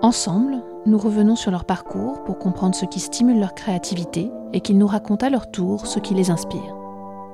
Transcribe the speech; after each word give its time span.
Ensemble, 0.00 0.62
nous 0.86 0.96
revenons 0.96 1.34
sur 1.34 1.50
leur 1.50 1.64
parcours 1.64 2.22
pour 2.22 2.38
comprendre 2.38 2.76
ce 2.76 2.84
qui 2.84 3.00
stimule 3.00 3.40
leur 3.40 3.52
créativité 3.56 4.30
et 4.52 4.60
qu'ils 4.60 4.78
nous 4.78 4.86
racontent 4.86 5.26
à 5.26 5.30
leur 5.30 5.50
tour 5.50 5.88
ce 5.88 5.98
qui 5.98 6.14
les 6.14 6.30
inspire. 6.30 6.76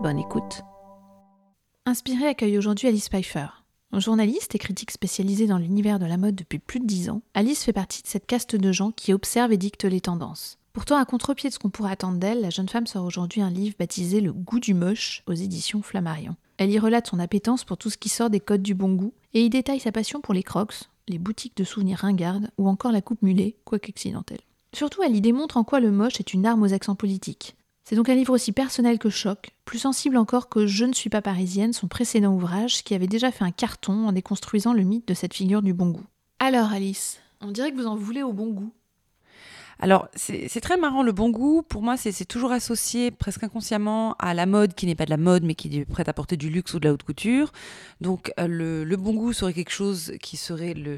Bonne 0.02 0.18
écoute. 0.18 0.62
Inspiré 1.84 2.26
accueille 2.26 2.56
aujourd'hui 2.56 2.88
Alice 2.88 3.10
Pfeiffer. 3.10 3.48
Journaliste 3.92 4.54
et 4.54 4.58
critique 4.58 4.92
spécialisée 4.92 5.46
dans 5.46 5.58
l'univers 5.58 5.98
de 5.98 6.06
la 6.06 6.16
mode 6.16 6.36
depuis 6.36 6.58
plus 6.58 6.80
de 6.80 6.86
dix 6.86 7.10
ans, 7.10 7.20
Alice 7.34 7.62
fait 7.62 7.74
partie 7.74 8.02
de 8.02 8.08
cette 8.08 8.24
caste 8.24 8.56
de 8.56 8.72
gens 8.72 8.92
qui 8.92 9.12
observent 9.12 9.52
et 9.52 9.58
dictent 9.58 9.84
les 9.84 10.00
tendances. 10.00 10.56
Pourtant, 10.72 10.96
à 10.96 11.04
contre-pied 11.04 11.50
de 11.50 11.54
ce 11.54 11.58
qu'on 11.58 11.68
pourrait 11.68 11.92
attendre 11.92 12.18
d'elle, 12.18 12.40
la 12.40 12.50
jeune 12.50 12.70
femme 12.70 12.86
sort 12.86 13.04
aujourd'hui 13.04 13.42
un 13.42 13.50
livre 13.50 13.76
baptisé 13.78 14.22
Le 14.22 14.32
goût 14.32 14.58
du 14.58 14.72
moche 14.72 15.22
aux 15.26 15.34
éditions 15.34 15.82
Flammarion. 15.82 16.34
Elle 16.56 16.70
y 16.70 16.78
relate 16.78 17.08
son 17.08 17.20
appétence 17.20 17.64
pour 17.64 17.76
tout 17.76 17.90
ce 17.90 17.98
qui 17.98 18.08
sort 18.08 18.30
des 18.30 18.40
codes 18.40 18.62
du 18.62 18.74
bon 18.74 18.94
goût 18.94 19.12
et 19.34 19.44
y 19.44 19.50
détaille 19.50 19.80
sa 19.80 19.92
passion 19.92 20.22
pour 20.22 20.32
les 20.32 20.42
crocs, 20.42 20.88
les 21.08 21.18
boutiques 21.18 21.56
de 21.56 21.64
souvenirs 21.64 21.98
ringardes 21.98 22.50
ou 22.58 22.68
encore 22.68 22.92
la 22.92 23.02
coupe 23.02 23.22
mulet, 23.22 23.56
quoique 23.64 23.90
accidentelle. 23.90 24.40
Surtout, 24.72 25.02
elle 25.02 25.14
y 25.14 25.20
démontre 25.20 25.56
en 25.56 25.64
quoi 25.64 25.80
le 25.80 25.90
moche 25.90 26.18
est 26.20 26.34
une 26.34 26.46
arme 26.46 26.62
aux 26.62 26.72
accents 26.72 26.94
politiques. 26.94 27.54
C'est 27.84 27.96
donc 27.96 28.08
un 28.08 28.14
livre 28.14 28.32
aussi 28.32 28.52
personnel 28.52 28.98
que 28.98 29.10
choc, 29.10 29.50
plus 29.66 29.78
sensible 29.78 30.16
encore 30.16 30.48
que 30.48 30.66
Je 30.66 30.86
ne 30.86 30.94
suis 30.94 31.10
pas 31.10 31.20
parisienne, 31.20 31.74
son 31.74 31.86
précédent 31.86 32.34
ouvrage, 32.34 32.82
qui 32.82 32.94
avait 32.94 33.06
déjà 33.06 33.30
fait 33.30 33.44
un 33.44 33.50
carton 33.50 34.08
en 34.08 34.12
déconstruisant 34.12 34.72
le 34.72 34.82
mythe 34.82 35.06
de 35.06 35.14
cette 35.14 35.34
figure 35.34 35.60
du 35.60 35.74
bon 35.74 35.90
goût. 35.90 36.06
Alors 36.38 36.72
Alice, 36.72 37.20
on 37.42 37.50
dirait 37.50 37.70
que 37.70 37.76
vous 37.76 37.86
en 37.86 37.96
voulez 37.96 38.22
au 38.22 38.32
bon 38.32 38.48
goût. 38.48 38.72
Alors, 39.80 40.08
c'est 40.14 40.60
très 40.60 40.76
marrant, 40.76 41.02
le 41.02 41.12
bon 41.12 41.30
goût, 41.30 41.62
pour 41.62 41.82
moi, 41.82 41.96
c'est 41.96 42.24
toujours 42.24 42.52
associé 42.52 43.10
presque 43.10 43.42
inconsciemment 43.42 44.14
à 44.18 44.34
la 44.34 44.46
mode 44.46 44.74
qui 44.74 44.86
n'est 44.86 44.94
pas 44.94 45.04
de 45.04 45.10
la 45.10 45.16
mode, 45.16 45.42
mais 45.42 45.54
qui 45.54 45.78
est 45.78 45.84
prête 45.84 46.08
à 46.08 46.12
porter 46.12 46.36
du 46.36 46.48
luxe 46.48 46.74
ou 46.74 46.80
de 46.80 46.86
la 46.86 46.94
haute 46.94 47.02
couture. 47.02 47.52
Donc, 48.00 48.32
euh, 48.38 48.84
le, 48.84 48.96
bon 48.96 49.14
goût 49.14 49.32
serait 49.32 49.52
quelque 49.52 49.72
chose 49.72 50.12
qui 50.22 50.36
serait 50.36 50.74
le, 50.74 50.96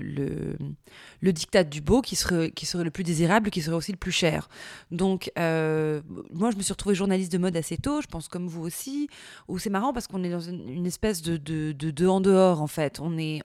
le, 1.21 1.33
diktat 1.33 1.65
du 1.65 1.81
beau, 1.81 2.03
qui 2.03 2.17
serait, 2.17 2.51
qui 2.51 2.67
serait 2.67 2.85
le 2.85 2.91
plus 2.91 3.05
désirable, 3.05 3.51
qui 3.51 3.63
serait 3.63 3.77
aussi 3.77 3.93
le 3.93 3.99
plus 3.99 4.13
cher. 4.13 4.49
Donc, 4.91 5.33
euh, 5.39 6.03
moi, 6.33 6.51
je 6.51 6.57
me 6.57 6.63
suis 6.63 6.73
retrouvée 6.73 6.95
journaliste 6.95 7.33
de 7.33 7.39
mode 7.39 7.57
assez 7.57 7.79
tôt, 7.79 8.01
je 8.03 8.07
pense 8.07 8.29
comme 8.29 8.47
vous 8.47 8.63
aussi, 8.63 9.09
où 9.49 9.59
c'est 9.59 9.71
marrant 9.71 9.93
parce 9.93 10.07
qu'on 10.07 10.23
est 10.23 10.31
dans 10.31 10.41
une, 10.41 10.87
espèce 10.87 11.23
de, 11.23 11.37
de, 11.37 12.07
en 12.07 12.21
dehors, 12.21 12.61
en 12.61 12.67
fait. 12.67 13.01
On 13.01 13.17
est... 13.19 13.43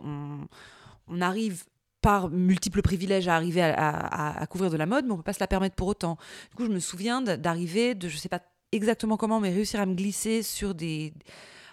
On 1.13 1.19
arrive 1.19 1.65
par 2.01 2.29
multiples 2.29 2.81
privilèges 2.81 3.27
à 3.27 3.35
arriver 3.35 3.61
à, 3.61 4.45
couvrir 4.49 4.71
de 4.71 4.77
la 4.77 4.85
mode, 4.85 5.05
mais 5.05 5.11
on 5.11 5.17
peut 5.17 5.23
pas 5.23 5.33
se 5.33 5.39
la 5.39 5.47
permettre 5.47 5.75
pour 5.75 5.87
autant. 5.87 6.17
Du 6.49 6.55
coup, 6.55 6.65
je 6.65 6.71
me 6.71 6.79
souviens 6.79 7.21
d'arriver, 7.21 7.95
de 7.95 8.09
je 8.09 8.17
sais 8.17 8.29
pas 8.29 8.41
exactement 8.71 9.17
comment, 9.17 9.39
mais 9.39 9.49
réussir 9.49 9.79
à 9.79 9.85
me 9.85 9.93
glisser 9.93 10.43
sur 10.43 10.73
des 10.73 11.13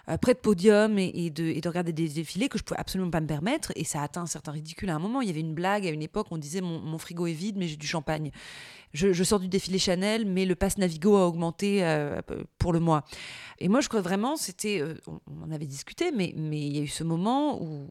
euh, 0.09 0.17
près 0.17 0.33
de 0.33 0.39
podium 0.39 0.97
et, 0.97 1.29
de, 1.29 1.45
et, 1.45 1.61
de, 1.61 1.69
regarder 1.69 1.93
des 1.93 2.07
défilés 2.07 2.49
que 2.49 2.57
je 2.57 2.63
pouvais 2.63 2.79
absolument 2.79 3.11
pas 3.11 3.21
me 3.21 3.27
permettre 3.27 3.71
et 3.75 3.83
ça 3.83 4.01
a 4.01 4.03
atteint 4.03 4.21
un 4.21 4.27
certain 4.27 4.51
ridicule 4.51 4.89
à 4.89 4.95
un 4.95 4.99
moment. 4.99 5.21
Il 5.21 5.27
y 5.27 5.31
avait 5.31 5.39
une 5.39 5.53
blague 5.53 5.85
à 5.85 5.91
une 5.91 6.01
époque, 6.01 6.27
on 6.31 6.37
disait 6.37 6.61
mon 6.61 6.97
frigo 6.97 7.27
est 7.27 7.33
vide 7.33 7.57
mais 7.57 7.67
j'ai 7.67 7.77
du 7.77 7.87
champagne 7.87 8.31
je, 8.93 9.23
sors 9.23 9.39
du 9.39 9.47
défilé 9.47 9.77
Chanel, 9.77 10.25
mais 10.25 10.45
le 10.45 10.55
pass 10.55 10.77
Navigo 10.77 11.15
a 11.15 11.27
augmenté 11.27 11.83
euh, 11.83 12.21
pour 12.57 12.73
le 12.73 12.79
mois. 12.79 13.03
Et 13.59 13.67
moi, 13.67 13.81
je 13.81 13.89
crois 13.89 14.01
vraiment, 14.01 14.35
c'était, 14.35 14.81
euh, 14.81 14.95
on, 15.05 15.43
en 15.43 15.51
avait 15.51 15.65
discuté, 15.65 16.11
mais 16.11 16.33
mais 16.35 16.59
il 16.59 16.75
y 16.75 16.79
a 16.79 16.81
eu 16.81 16.87
ce 16.87 17.03
moment 17.03 17.61
où, 17.61 17.87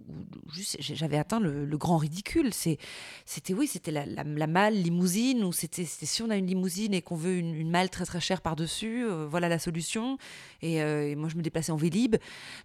j'avais 0.80 1.18
atteint 1.18 1.40
le, 1.40 1.76
grand 1.76 1.98
ridicule. 1.98 2.52
C'était 2.52 3.54
oui, 3.54 3.68
c'était 3.68 3.92
la, 3.92 4.46
malle 4.46 4.74
limousine, 4.74 5.44
ou 5.44 5.52
c'était, 5.52 5.84
si 5.84 6.22
on 6.22 6.30
a 6.30 6.36
une 6.36 6.46
limousine 6.46 6.94
et 6.94 7.02
qu'on 7.02 7.16
veut 7.16 7.36
une, 7.36 7.70
malle 7.70 7.90
très 7.90 8.04
très 8.04 8.20
chère 8.20 8.40
par 8.40 8.56
dessus, 8.56 9.04
euh, 9.04 9.26
voilà 9.30 9.48
la 9.48 9.58
solution. 9.58 10.18
Et, 10.62 11.14
moi, 11.14 11.28
je 11.28 11.36
me 11.36 11.42
déplaçais 11.42 11.70
en 11.70 11.76
Vélib. 11.76 12.16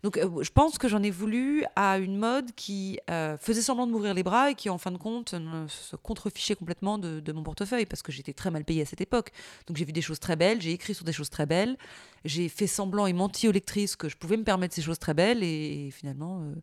Donc, 0.01 0.19
je 0.41 0.49
pense 0.49 0.77
que 0.77 0.87
j'en 0.87 1.03
ai 1.03 1.11
voulu 1.11 1.65
à 1.75 1.99
une 1.99 2.17
mode 2.17 2.51
qui 2.55 2.99
faisait 3.39 3.61
semblant 3.61 3.85
de 3.85 3.91
m'ouvrir 3.91 4.13
les 4.13 4.23
bras 4.23 4.51
et 4.51 4.55
qui, 4.55 4.69
en 4.69 4.79
fin 4.79 4.91
de 4.91 4.97
compte, 4.97 5.35
se 5.67 5.95
contrefichait 5.97 6.55
complètement 6.55 6.97
de, 6.97 7.19
de 7.19 7.31
mon 7.31 7.43
portefeuille 7.43 7.85
parce 7.85 8.01
que 8.01 8.11
j'ai 8.11 8.22
j'étais 8.23 8.33
très 8.33 8.51
mal 8.51 8.63
payée 8.63 8.81
à 8.81 8.85
cette 8.85 9.01
époque. 9.01 9.31
Donc 9.67 9.77
j'ai 9.77 9.85
vu 9.85 9.91
des 9.91 10.01
choses 10.01 10.19
très 10.19 10.35
belles, 10.35 10.61
j'ai 10.61 10.71
écrit 10.71 10.93
sur 10.93 11.05
des 11.05 11.13
choses 11.13 11.29
très 11.29 11.45
belles, 11.45 11.77
j'ai 12.25 12.49
fait 12.49 12.67
semblant 12.67 13.05
et 13.05 13.13
menti 13.13 13.47
aux 13.47 13.51
lectrices 13.51 13.95
que 13.95 14.09
je 14.09 14.17
pouvais 14.17 14.37
me 14.37 14.43
permettre 14.43 14.73
ces 14.73 14.81
choses 14.81 14.99
très 14.99 15.13
belles 15.13 15.43
et, 15.43 15.89
finalement 15.91 16.41
euh, 16.41 16.55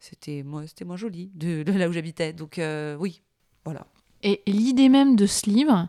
c'était 0.00 0.44
c'était 0.66 0.84
moins 0.84 0.96
joli 0.96 1.30
de, 1.34 1.64
là 1.72 1.88
où 1.88 1.92
j'habitais. 1.92 2.32
Donc 2.32 2.58
euh, 2.58 2.96
oui, 2.96 3.22
voilà. 3.64 3.86
Et 4.22 4.42
l'idée 4.46 4.88
même 4.88 5.16
de 5.16 5.26
ce 5.26 5.48
livre, 5.48 5.88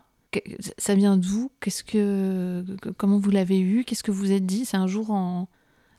ça 0.78 0.94
vient 0.94 1.16
d'où? 1.16 1.50
Qu'est-ce 1.60 1.82
que, 1.82 2.64
comment 2.96 3.18
vous 3.18 3.30
l'avez 3.30 3.60
eu? 3.60 3.84
Qu'est-ce 3.84 4.04
que 4.04 4.12
vous 4.12 4.32
êtes 4.32 4.46
dit? 4.46 4.64
C'est 4.64 4.76
un 4.76 4.86
jour 4.86 5.10
en 5.10 5.48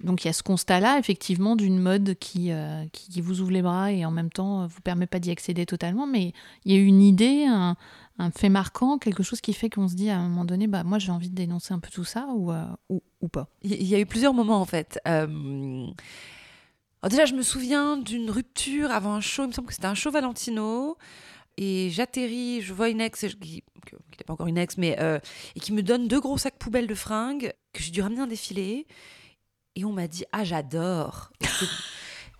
donc 0.03 0.23
il 0.23 0.28
y 0.28 0.29
a 0.29 0.34
ce 0.34 0.44
constat-là, 0.44 0.97
effectivement, 1.00 1.56
d'une 1.56 1.79
mode 1.79 2.16
qui, 2.19 2.51
euh, 2.51 2.85
qui, 2.91 3.22
vous 3.22 3.41
ouvre 3.41 3.51
les 3.51 3.62
bras 3.62 3.91
et 3.91 4.06
en 4.06 4.12
même 4.12 4.29
temps 4.29 4.67
vous 4.67 4.81
permet 4.81 5.07
pas 5.07 5.19
d'y 5.19 5.31
accéder 5.31 5.66
totalement, 5.66 6.07
mais 6.07 6.34
il 6.66 6.73
y 6.73 6.78
a 6.78 6.81
une 6.81 7.01
idée, 7.01 7.45
un, 7.45 7.75
fait 8.35 8.50
marquant, 8.50 8.97
quelque 9.00 9.23
chose 9.23 9.41
qui 9.41 9.53
fait 9.53 9.69
qu'on 9.69 9.88
se 9.88 9.95
dit 9.95 10.09
à 10.09 10.19
un 10.19 10.28
moment 10.28 10.45
donné, 10.45 10.67
bah 10.67 10.84
moi 10.84 11.00
j'ai 11.00 11.12
envie 11.12 11.29
de 11.29 11.35
dénoncer 11.35 11.73
un 11.73 11.79
peu 11.79 11.89
tout 11.89 12.03
ça 12.03 12.28
ou, 12.35 12.51
euh, 12.51 12.66
ou, 12.89 13.28
pas 13.28 13.47
Il 13.63 13.88
y 13.88 13.95
a 13.95 14.00
eu 14.00 14.06
plusieurs 14.06 14.34
moments 14.34 14.62
en 14.62 14.66
fait. 14.66 15.00
Euh, 15.07 15.88
déjà, 17.09 17.25
je 17.25 17.33
me 17.33 17.41
souviens 17.41 17.97
d'une 17.97 18.29
rupture 18.29 18.91
avant 18.91 19.13
un 19.13 19.22
show, 19.22 19.44
il 19.44 19.47
me 19.47 19.53
semble 19.53 19.68
que 19.68 19.73
c'était 19.73 19.88
un 19.88 19.95
show 19.95 20.12
Valentino. 20.12 20.97
Et 21.57 21.89
j'atterris, 21.89 22.62
je 22.62 22.73
vois 22.73 22.89
une 22.89 23.01
ex, 23.01 23.25
qui 23.41 23.63
n'était 24.12 24.23
pas 24.25 24.33
encore 24.33 24.47
une 24.47 24.57
ex, 24.57 24.78
mais 24.78 24.95
euh, 25.00 25.19
et 25.56 25.59
qui 25.59 25.73
me 25.73 25.83
donne 25.83 26.07
deux 26.07 26.19
gros 26.19 26.38
sacs 26.38 26.57
poubelles 26.57 26.88
de 26.88 26.95
fringues 26.95 27.53
que 27.73 27.83
j'ai 27.83 27.91
dû 27.91 28.01
ramener 28.01 28.22
un 28.22 28.28
défilé. 28.28 28.88
Et 29.76 29.86
on 29.86 29.92
m'a 29.92 30.08
dit 30.08 30.26
Ah, 30.32 30.44
j'adore 30.44 31.32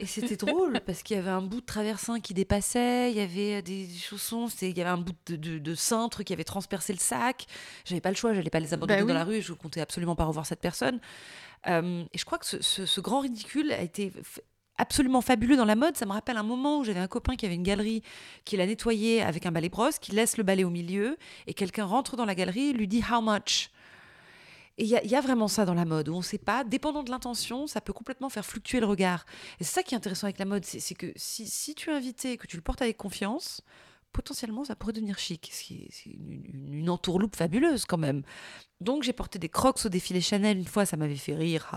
Et 0.02 0.08
c'était 0.08 0.36
drôle 0.36 0.82
parce 0.84 1.04
qu'il 1.04 1.16
y 1.16 1.20
avait 1.20 1.30
un 1.30 1.44
bout 1.44 1.62
de 1.62 1.66
traversin 1.66 2.20
qui 2.20 2.34
dépassait, 2.34 3.12
il 3.12 3.18
y 3.18 3.22
avait 3.22 3.62
des 3.62 3.88
chaussons, 3.88 4.48
il 4.48 4.76
y 4.76 4.82
avait 4.82 4.90
un 4.90 4.98
bout 4.98 5.14
de, 5.28 5.76
cintre 5.76 6.24
qui 6.24 6.34
avait 6.34 6.44
transpercé 6.44 6.92
le 6.92 6.98
sac. 6.98 7.46
J'avais 7.86 8.02
pas 8.02 8.10
le 8.10 8.16
choix, 8.16 8.34
j'allais 8.34 8.50
pas 8.50 8.60
les 8.60 8.74
abandonner 8.74 9.02
bah 9.02 9.08
dans 9.08 9.14
la 9.14 9.24
rue, 9.24 9.42
je 9.42 9.54
comptais 9.54 9.80
absolument 9.80 10.16
pas 10.16 10.26
revoir 10.26 10.48
cette 10.48 10.60
personne. 10.60 11.00
Euh, 11.68 12.04
et 12.12 12.18
je 12.18 12.26
crois 12.26 12.40
que 12.40 12.46
ce, 12.48 13.00
grand 13.00 13.20
ridicule 13.20 13.72
a 13.72 13.82
été 13.82 14.12
absolument 14.80 15.22
fabuleux 15.22 15.56
dans 15.56 15.66
la 15.66 15.76
mode. 15.76 15.96
Ça 15.96 16.08
me 16.08 16.14
rappelle 16.14 16.38
un 16.38 16.44
moment 16.44 16.80
où 16.80 16.84
j'avais 16.84 17.00
un 17.00 17.08
copain 17.08 17.36
qui 17.36 17.46
avait 17.46 17.54
une 17.54 17.62
galerie, 17.62 18.02
qui 18.44 18.58
l'a 18.58 18.66
nettoyée 18.66 19.22
avec 19.22 19.46
un 19.46 19.52
balai 19.52 19.70
brosse, 19.70 20.00
qui 20.00 20.14
laisse 20.14 20.36
le 20.38 20.44
balai 20.44 20.64
au 20.64 20.72
milieu, 20.72 21.16
et 21.46 21.54
quelqu'un 21.54 21.86
rentre 21.86 22.16
dans 22.16 22.26
la 22.26 22.34
galerie 22.34 22.70
et 22.70 22.74
lui 22.74 22.88
dit 22.88 23.04
How 23.08 23.22
much? 23.22 23.70
Et 24.82 24.84
il 24.84 25.12
y, 25.12 25.16
a 25.16 25.22
vraiment 25.22 25.48
ça 25.48 25.64
dans 25.64 25.76
la 25.76 25.86
mode, 25.86 26.10
où 26.10 26.16
on 26.16 26.18
ne 26.18 26.24
sait 26.24 26.40
pas, 26.40 26.64
dépendant 26.64 27.04
de 27.04 27.12
l'intention, 27.12 27.68
ça 27.68 27.82
peut 27.82 27.94
complètement 27.94 28.30
faire 28.30 28.44
fluctuer 28.44 28.80
le 28.80 28.88
regard. 28.88 29.28
Et 29.60 29.64
c'est 29.64 29.76
ça 29.76 29.84
qui 29.84 29.94
est 29.94 29.98
intéressant 29.98 30.26
avec 30.26 30.40
la 30.40 30.46
mode, 30.46 30.66
c'est 30.66 30.96
que 30.96 31.14
si, 31.16 31.76
tu 31.76 31.92
es 31.92 31.94
invité, 31.94 32.36
que 32.36 32.48
tu 32.48 32.56
le 32.56 32.64
portes 32.64 32.82
avec 32.82 32.98
confiance, 32.98 33.62
potentiellement 34.12 34.64
ça 34.66 34.76
pourrait 34.76 34.94
devenir 34.94 35.20
chic. 35.20 35.52
C'est 35.54 36.10
une, 36.10 36.90
entourloupe 36.90 37.36
fabuleuse 37.36 37.86
quand 37.86 38.00
même. 38.00 38.24
Donc 38.80 39.04
j'ai 39.04 39.14
porté 39.14 39.38
des 39.38 39.50
crocs 39.50 39.86
au 39.86 39.90
défilé 39.90 40.20
Chanel 40.20 40.58
une 40.58 40.66
fois, 40.66 40.88
ça 40.88 40.98
m'avait 40.98 41.16
fait 41.16 41.36
rire. 41.36 41.70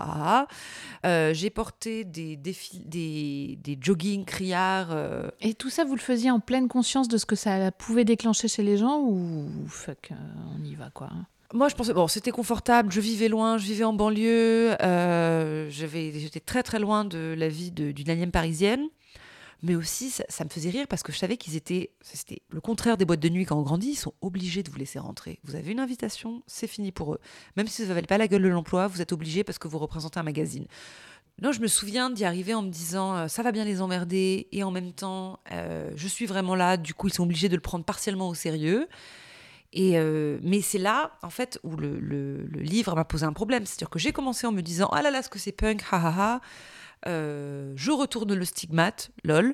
Euh, 1.05 1.31
j'ai 1.31 1.51
porté 1.51 2.05
des, 2.05 2.35
des, 2.37 3.59
des 3.61 3.77
jogging 3.79 4.25
criards. 4.25 4.91
Euh. 4.91 5.29
Et 5.41 5.53
tout 5.53 5.69
ça, 5.69 5.85
vous 5.85 5.93
le 5.93 6.01
faisiez 6.01 6.31
en 6.31 6.39
pleine 6.39 6.67
conscience 6.67 7.07
de 7.07 7.19
ce 7.19 7.27
que 7.27 7.35
ça 7.35 7.71
pouvait 7.71 8.03
déclencher 8.03 8.47
chez 8.47 8.63
les 8.63 8.77
gens 8.77 8.99
ou 8.99 9.47
fuck, 9.67 10.09
euh, 10.11 10.15
on 10.59 10.63
y 10.63 10.73
va 10.73 10.89
quoi 10.89 11.11
moi, 11.53 11.69
je 11.69 11.75
pensais, 11.75 11.93
bon, 11.93 12.07
c'était 12.07 12.31
confortable, 12.31 12.91
je 12.91 12.99
vivais 12.99 13.27
loin, 13.27 13.57
je 13.57 13.65
vivais 13.65 13.83
en 13.83 13.93
banlieue, 13.93 14.75
euh, 14.81 15.69
j'étais 15.69 16.39
très 16.39 16.63
très 16.63 16.79
loin 16.79 17.05
de 17.05 17.35
la 17.37 17.47
vie 17.47 17.71
d'une 17.71 18.09
alien 18.09 18.31
parisienne, 18.31 18.87
mais 19.61 19.75
aussi 19.75 20.09
ça, 20.09 20.43
me 20.43 20.49
faisait 20.49 20.69
rire 20.69 20.87
parce 20.87 21.03
que 21.03 21.11
je 21.11 21.17
savais 21.17 21.37
qu'ils 21.37 21.55
étaient, 21.55 21.91
c'était 22.01 22.41
le 22.49 22.61
contraire 22.61 22.97
des 22.97 23.05
boîtes 23.05 23.19
de 23.19 23.29
nuit 23.29 23.45
quand 23.45 23.57
on 23.57 23.61
grandit, 23.61 23.91
ils 23.91 23.95
sont 23.95 24.13
obligés 24.21 24.63
de 24.63 24.71
vous 24.71 24.77
laisser 24.77 24.99
rentrer. 24.99 25.39
Vous 25.43 25.55
avez 25.55 25.71
une 25.71 25.79
invitation, 25.79 26.41
c'est 26.47 26.67
fini 26.67 26.91
pour 26.91 27.13
eux. 27.13 27.19
Même 27.57 27.67
si 27.67 27.83
vous 27.83 27.89
n'avez 27.89 28.01
pas 28.01 28.17
la 28.17 28.27
gueule 28.27 28.43
de 28.43 28.47
l'emploi, 28.47 28.87
vous 28.87 29.01
êtes 29.01 29.13
obligés 29.13 29.43
parce 29.43 29.59
que 29.59 29.67
vous 29.67 29.77
représentez 29.77 30.19
un 30.19 30.23
magazine. 30.23 30.65
Non, 31.41 31.51
je 31.51 31.59
me 31.59 31.67
souviens 31.67 32.09
d'y 32.09 32.25
arriver 32.25 32.53
en 32.53 32.61
me 32.61 32.69
disant 32.69 33.15
euh, 33.15 33.27
ça 33.27 33.43
va 33.43 33.51
bien 33.51 33.65
les 33.65 33.81
emmerder 33.81 34.47
et 34.51 34.63
en 34.63 34.71
même 34.71 34.93
temps 34.93 35.39
euh, 35.51 35.91
je 35.95 36.07
suis 36.07 36.25
vraiment 36.25 36.55
là, 36.55 36.77
du 36.77 36.93
coup 36.93 37.07
ils 37.07 37.13
sont 37.13 37.23
obligés 37.23 37.49
de 37.49 37.55
le 37.55 37.61
prendre 37.61 37.83
partiellement 37.85 38.29
au 38.29 38.33
sérieux. 38.33 38.87
Et 39.75 39.99
euh, 39.99 40.39
mais 40.41 40.61
c'est 40.61 40.77
là, 40.77 41.11
en 41.21 41.29
fait, 41.29 41.59
où 41.63 41.75
le, 41.75 42.47
livre 42.53 42.95
m'a 42.95 43.03
posé 43.03 43.25
un 43.25 43.33
problème. 43.33 43.65
C'est-à-dire 43.65 43.89
que 43.89 43.99
j'ai 43.99 44.13
commencé 44.13 44.47
en 44.47 44.53
me 44.53 44.61
disant 44.61 44.87
Ah 44.93 45.01
là 45.01 45.11
là, 45.11 45.21
ce 45.21 45.29
que 45.29 45.37
c'est 45.37 45.51
punk, 45.51 45.83
ha 45.91 45.97
ha 45.97 46.13
ha. 46.17 46.41
Euh, 47.07 47.73
je 47.75 47.91
retourne 47.91 48.33
le 48.33 48.45
stigmate, 48.45 49.11
lol. 49.23 49.53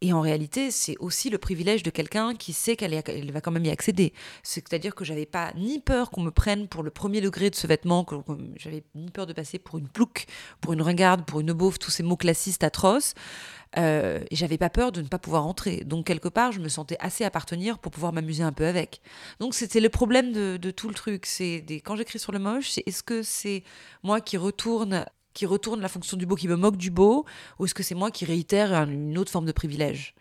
Et 0.00 0.12
en 0.12 0.20
réalité, 0.20 0.70
c'est 0.70 0.96
aussi 0.98 1.30
le 1.30 1.38
privilège 1.38 1.82
de 1.82 1.90
quelqu'un 1.90 2.34
qui 2.34 2.52
sait 2.52 2.76
qu'elle 2.76 2.94
elle 2.94 3.32
va 3.32 3.40
quand 3.40 3.50
même 3.50 3.64
y 3.64 3.70
accéder. 3.70 4.12
C'est-à-dire 4.42 4.94
que 4.94 5.04
j'avais 5.04 5.26
pas 5.26 5.52
ni 5.56 5.80
peur 5.80 6.10
qu'on 6.10 6.22
me 6.22 6.30
prenne 6.30 6.68
pour 6.68 6.82
le 6.82 6.90
premier 6.90 7.20
degré 7.20 7.50
de 7.50 7.54
ce 7.54 7.66
vêtement, 7.66 8.04
que, 8.04 8.16
j'avais 8.56 8.84
ni 8.94 9.10
peur 9.10 9.26
de 9.26 9.32
passer 9.32 9.58
pour 9.58 9.78
une 9.78 9.88
plouc, 9.88 10.26
pour 10.60 10.72
une 10.72 10.82
ringarde, 10.82 11.24
pour 11.24 11.40
une 11.40 11.52
beauf, 11.52 11.78
tous 11.78 11.90
ces 11.90 12.02
mots 12.02 12.16
classistes 12.16 12.64
atroces. 12.64 13.14
Euh, 13.78 14.20
et 14.30 14.36
j'avais 14.36 14.58
pas 14.58 14.70
peur 14.70 14.92
de 14.92 15.02
ne 15.02 15.08
pas 15.08 15.18
pouvoir 15.18 15.46
entrer. 15.46 15.84
Donc 15.84 16.06
quelque 16.06 16.28
part, 16.28 16.52
je 16.52 16.60
me 16.60 16.68
sentais 16.68 16.96
assez 17.00 17.24
appartenir 17.24 17.78
pour 17.78 17.92
pouvoir 17.92 18.12
m'amuser 18.12 18.42
un 18.42 18.52
peu 18.52 18.66
avec. 18.66 19.00
Donc 19.40 19.54
c'était 19.54 19.80
le 19.80 19.88
problème 19.88 20.32
de, 20.32 20.70
tout 20.70 20.88
le 20.88 20.94
truc. 20.94 21.26
C'est 21.26 21.64
quand 21.84 21.96
j'écris 21.96 22.18
sur 22.18 22.32
le 22.32 22.38
moche, 22.38 22.70
c'est 22.70 22.82
est-ce 22.86 23.02
que 23.02 23.22
c'est 23.22 23.64
moi 24.02 24.20
qui 24.20 24.36
retourne 24.36 25.04
qui 25.36 25.46
retourne 25.46 25.80
la 25.80 25.88
fonction 25.88 26.16
du 26.16 26.24
beau, 26.24 26.34
qui 26.34 26.48
me 26.48 26.56
moque 26.56 26.78
du 26.78 26.90
beau, 26.90 27.26
ou 27.58 27.66
est-ce 27.66 27.74
que 27.74 27.82
c'est 27.82 27.94
moi 27.94 28.10
qui 28.10 28.24
réitère 28.24 28.72
une 28.88 29.18
autre 29.18 29.30
forme 29.30 29.44
de 29.44 29.52
privilège? 29.52 30.14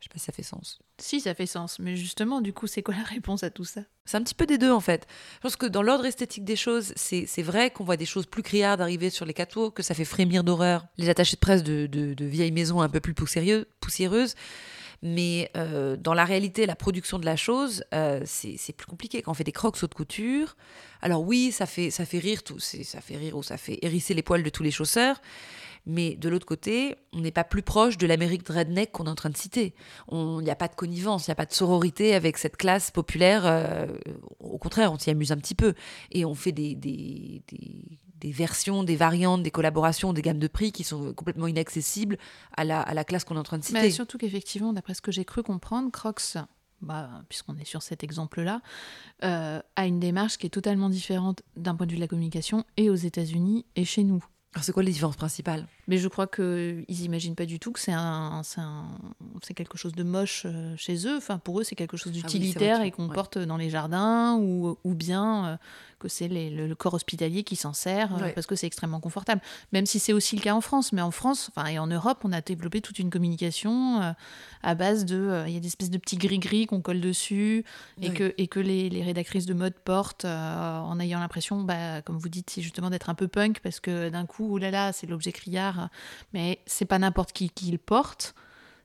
Je 0.00 0.06
sais 0.06 0.12
pas 0.12 0.18
si 0.18 0.24
ça 0.24 0.32
fait 0.32 0.42
sens. 0.42 0.80
Si, 0.98 1.20
ça 1.20 1.34
fait 1.34 1.46
sens. 1.46 1.78
Mais 1.78 1.94
justement, 1.94 2.40
du 2.40 2.52
coup, 2.52 2.66
c'est 2.66 2.82
quoi 2.82 2.94
la 2.96 3.04
réponse 3.04 3.44
à 3.44 3.50
tout 3.50 3.64
ça? 3.64 3.82
C'est 4.04 4.16
un 4.16 4.22
petit 4.22 4.34
peu 4.34 4.46
des 4.46 4.58
deux, 4.58 4.72
en 4.72 4.80
fait. 4.80 5.06
Je 5.36 5.40
pense 5.42 5.54
que 5.54 5.66
dans 5.66 5.82
l'ordre 5.82 6.06
esthétique 6.06 6.44
des 6.44 6.56
choses, 6.56 6.92
c'est 6.96 7.42
vrai 7.42 7.70
qu'on 7.70 7.84
voit 7.84 7.96
des 7.96 8.06
choses 8.06 8.26
plus 8.26 8.42
criardes 8.42 8.80
arriver 8.80 9.10
sur 9.10 9.26
les 9.26 9.34
cateaux, 9.34 9.70
que 9.70 9.82
ça 9.82 9.94
fait 9.94 10.04
frémir 10.04 10.42
d'horreur. 10.42 10.86
Les 10.96 11.08
attachés 11.08 11.36
de 11.36 11.40
presse 11.40 11.62
de, 11.62 11.86
de, 11.86 12.24
vieilles 12.24 12.50
maisons 12.50 12.80
un 12.80 12.88
peu 12.88 12.98
plus 12.98 13.14
poussiéreuses. 13.14 14.34
Mais 15.02 15.50
euh, 15.56 15.96
dans 15.96 16.14
la 16.14 16.24
réalité, 16.24 16.64
la 16.64 16.76
production 16.76 17.18
de 17.18 17.24
la 17.24 17.36
chose, 17.36 17.84
euh, 17.92 18.20
c'est 18.24 18.72
plus 18.76 18.86
compliqué. 18.86 19.22
Quand 19.22 19.32
on 19.32 19.34
fait 19.34 19.44
des 19.44 19.52
crocs 19.52 19.76
haute 19.82 19.94
couture, 19.94 20.56
alors 21.00 21.22
oui, 21.22 21.50
ça 21.50 21.66
fait, 21.66 21.90
ça 21.90 22.04
fait 22.04 22.18
rire, 22.18 22.44
tout, 22.44 22.60
ça 22.60 23.00
fait 23.00 23.16
rire 23.16 23.36
ou 23.36 23.42
ça 23.42 23.56
fait 23.56 23.78
hérisser 23.82 24.14
les 24.14 24.22
poils 24.22 24.44
de 24.44 24.50
tous 24.50 24.62
les 24.62 24.70
chausseurs. 24.70 25.20
Mais 25.84 26.14
de 26.14 26.28
l'autre 26.28 26.46
côté, 26.46 26.94
on 27.12 27.20
n'est 27.20 27.32
pas 27.32 27.42
plus 27.42 27.62
proche 27.62 27.98
de 27.98 28.06
l'Amérique 28.06 28.46
de 28.46 28.52
redneck 28.52 28.92
qu'on 28.92 29.06
est 29.06 29.10
en 29.10 29.16
train 29.16 29.30
de 29.30 29.36
citer. 29.36 29.74
Il 30.12 30.38
n'y 30.38 30.50
a 30.50 30.54
pas 30.54 30.68
de 30.68 30.76
connivence, 30.76 31.26
il 31.26 31.30
n'y 31.30 31.32
a 31.32 31.36
pas 31.36 31.46
de 31.46 31.52
sororité 31.52 32.14
avec 32.14 32.38
cette 32.38 32.56
classe 32.56 32.92
populaire. 32.92 33.42
Euh, 33.46 33.86
au 34.38 34.58
contraire, 34.58 34.92
on 34.92 34.98
s'y 34.98 35.10
amuse 35.10 35.32
un 35.32 35.36
petit 35.38 35.56
peu. 35.56 35.74
Et 36.12 36.24
on 36.24 36.36
fait 36.36 36.52
des, 36.52 37.42
versions, 38.30 38.84
des 38.84 38.94
variantes, 38.94 39.42
des 39.42 39.50
collaborations, 39.50 40.12
des 40.12 40.22
gammes 40.22 40.38
de 40.38 40.46
prix 40.46 40.70
qui 40.70 40.84
sont 40.84 41.12
complètement 41.14 41.48
inaccessibles 41.48 42.18
à 42.56 42.64
la, 42.64 42.80
à 42.80 42.94
la 42.94 43.04
classe 43.04 43.24
qu'on 43.24 43.34
est 43.34 43.40
en 43.40 43.42
train 43.42 43.58
de 43.58 43.64
citer. 43.64 43.80
Mais 43.80 43.90
surtout 43.90 44.18
qu'effectivement, 44.18 44.72
d'après 44.72 44.94
ce 44.94 45.02
que 45.02 45.10
j'ai 45.10 45.24
cru 45.24 45.42
comprendre, 45.42 45.90
Crocs 45.90 46.36
bah, 46.82 47.22
puisqu'on 47.28 47.56
est 47.58 47.64
sur 47.64 47.80
cet 47.80 48.02
exemple-là, 48.04 48.60
euh, 49.22 49.60
a 49.76 49.86
une 49.86 50.00
démarche 50.00 50.36
qui 50.36 50.46
est 50.46 50.50
totalement 50.50 50.90
différente 50.90 51.42
d'un 51.56 51.74
point 51.74 51.86
de 51.86 51.92
vue 51.92 51.96
de 51.96 52.02
la 52.02 52.08
communication 52.08 52.64
et 52.76 52.90
aux 52.90 52.96
États-Unis 52.96 53.64
et 53.76 53.84
chez 53.84 54.02
nous. 54.02 54.24
Alors 54.54 54.64
c'est 54.64 54.72
quoi 54.72 54.82
les 54.82 54.92
différences 54.92 55.16
principales? 55.16 55.66
Mais 55.88 55.96
je 55.96 56.08
crois 56.08 56.26
qu'ils 56.26 56.84
n'imaginent 56.88 57.34
pas 57.34 57.46
du 57.46 57.58
tout 57.58 57.72
que 57.72 57.80
c'est 57.80 57.92
un, 57.92 58.42
c'est 59.42 59.54
quelque 59.54 59.78
chose 59.78 59.94
de 59.94 60.02
moche 60.02 60.42
euh, 60.44 60.74
chez 60.76 61.06
eux. 61.06 61.16
Enfin, 61.16 61.38
pour 61.38 61.60
eux, 61.60 61.64
c'est 61.64 61.74
quelque 61.74 61.96
chose 61.96 62.12
ah 62.14 62.16
d'utilitaire 62.16 62.82
et 62.82 62.90
qu'on 62.90 63.08
porte 63.08 63.38
dans 63.38 63.56
les 63.56 63.70
jardins 63.70 64.36
ou, 64.36 64.78
ou 64.84 64.94
bien 64.94 65.46
euh, 65.46 65.56
que 65.98 66.08
c'est 66.08 66.28
le, 66.28 66.74
corps 66.74 66.94
hospitalier 66.94 67.44
qui 67.44 67.56
s'en 67.56 67.72
sert 67.72 68.14
euh, 68.16 68.30
parce 68.34 68.46
que 68.46 68.54
c'est 68.54 68.66
extrêmement 68.66 69.00
confortable. 69.00 69.40
Même 69.72 69.86
si 69.86 69.98
c'est 69.98 70.12
aussi 70.12 70.36
le 70.36 70.42
cas 70.42 70.54
en 70.54 70.60
France. 70.60 70.92
Mais 70.92 71.02
en 71.02 71.10
France 71.10 71.50
enfin, 71.54 71.68
et 71.68 71.78
en 71.78 71.86
Europe, 71.86 72.20
on 72.24 72.32
a 72.32 72.40
développé 72.40 72.80
toute 72.80 72.98
une 72.98 73.08
communication 73.08 74.02
euh, 74.02 74.12
à 74.62 74.74
base 74.74 75.04
de. 75.04 75.44
Il 75.46 75.54
y 75.54 75.56
a 75.56 75.60
des 75.60 75.68
espèces 75.68 75.90
de 75.90 75.98
petits 75.98 76.16
gris-gris 76.16 76.66
qu'on 76.66 76.80
colle 76.80 77.00
dessus 77.00 77.64
et, 78.00 78.12
que, 78.12 78.34
et 78.36 78.48
que 78.48 78.60
les, 78.60 78.88
les, 78.90 79.02
rédactrices 79.02 79.46
de 79.46 79.54
mode 79.54 79.74
portent 79.74 80.24
en 80.24 80.98
ayant 81.00 81.20
l'impression, 81.20 81.62
bah, 81.62 82.02
comme 82.02 82.18
vous 82.18 82.28
dites, 82.28 82.50
c'est 82.50 82.62
justement 82.62 82.90
d'être 82.90 83.10
un 83.10 83.14
peu 83.14 83.28
punk 83.28 83.60
parce 83.60 83.80
que 83.80 84.08
d'un 84.08 84.26
coup, 84.26 84.41
oh 84.50 84.58
là 84.58 84.70
là, 84.70 84.92
c'est 84.92 85.06
l'objet 85.06 85.32
criard. 85.32 85.88
Mais 86.32 86.60
c'est 86.66 86.84
pas 86.84 86.98
n'importe 86.98 87.32
qui 87.32 87.50
qui 87.50 87.70
le 87.70 87.78
porte. 87.78 88.34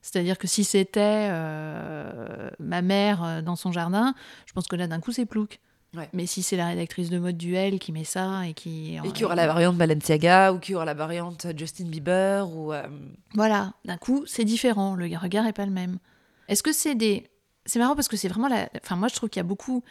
C'est-à-dire 0.02 0.38
que 0.38 0.48
si 0.48 0.64
c'était 0.64 1.30
ma 2.60 2.82
mère 2.82 3.44
dans 3.44 3.56
son 3.56 3.72
jardin, 3.72 4.14
je 4.46 4.54
pense 4.54 4.68
que 4.68 4.76
là, 4.76 4.88
d'un 4.88 5.00
coup, 5.00 5.12
c'est 5.12 5.26
plouc. 5.26 5.60
Mais 6.14 6.26
si 6.26 6.44
c'est 6.44 6.58
la 6.58 6.68
rédactrice 6.68 7.10
de 7.10 7.18
mode 7.18 7.38
duel 7.38 7.80
qui 7.80 7.92
met 7.92 8.04
ça 8.04 8.48
et 8.48 8.54
qui. 8.54 8.98
Et 9.04 9.12
qui 9.12 9.26
aura 9.26 9.36
la 9.36 9.48
variante 9.48 9.78
Balenciaga 9.78 10.54
ou 10.54 10.60
qui 10.60 10.76
aura 10.76 10.86
la 10.86 10.94
variante 10.94 11.48
Justin 11.58 11.86
Bieber 11.86 12.50
ou. 12.50 12.74
Euh, 12.74 12.84
voilà, 13.34 13.74
d'un 13.86 13.98
coup, 13.98 14.24
c'est 14.26 14.44
différent. 14.44 14.96
Le 14.96 15.06
regard 15.18 15.46
n'est 15.46 15.54
pas 15.54 15.66
le 15.66 15.72
même. 15.72 15.98
Est-ce 16.48 16.64
que 16.64 16.74
c'est 16.74 16.96
des. 16.96 17.30
C'est 17.66 17.80
marrant 17.80 17.96
parce 17.96 18.08
que 18.08 18.18
c'est 18.18 18.28
vraiment 18.28 18.48
la. 18.48 18.70
Enfin, 18.84 18.96
moi, 18.96 19.08
je 19.08 19.16
trouve 19.16 19.30
qu'il 19.30 19.40
y 19.40 19.42
a 19.42 19.48
beaucoup 19.48 19.84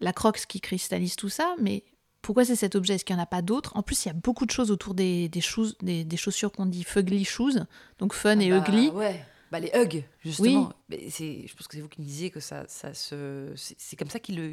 la 0.00 0.12
crocs 0.12 0.46
qui 0.46 0.60
cristallise 0.60 1.16
tout 1.16 1.28
ça, 1.28 1.54
mais 1.60 1.84
pourquoi 2.22 2.44
c'est 2.44 2.56
cet 2.56 2.76
objet? 2.76 2.94
Est-ce 2.94 3.04
qu'il 3.04 3.14
n'y 3.14 3.20
en 3.20 3.24
a 3.24 3.26
pas 3.26 3.42
d'autres? 3.42 3.76
En 3.76 3.82
plus, 3.82 4.04
il 4.04 4.08
y 4.08 4.10
a 4.10 4.14
beaucoup 4.14 4.46
de 4.46 4.50
choses 4.50 4.70
autour 4.70 4.94
des, 4.94 5.28
des, 5.28 6.04
des, 6.04 6.16
chaussures 6.16 6.52
qu'on 6.52 6.66
dit 6.66 6.84
fugly 6.84 7.24
shoes, 7.24 7.64
donc 7.98 8.14
fun 8.14 8.38
ah 8.38 8.42
et 8.42 8.50
bah, 8.50 8.58
ugly. 8.58 8.88
Ouais. 8.90 9.24
Bah, 9.50 9.60
les 9.60 9.70
hugs, 9.74 10.04
justement. 10.24 10.72
Mais 10.88 11.10
c'est, 11.10 11.46
je 11.46 11.54
pense 11.54 11.68
que 11.68 11.74
c'est 11.74 11.82
vous 11.82 11.88
qui 11.88 12.00
me 12.00 12.06
disiez 12.06 12.30
que 12.30 12.40
ça, 12.40 12.64
ça 12.68 12.94
se, 12.94 13.52
c'est, 13.56 13.96
comme 13.96 14.08
ça 14.08 14.18
qu'il 14.18 14.36
le, 14.36 14.50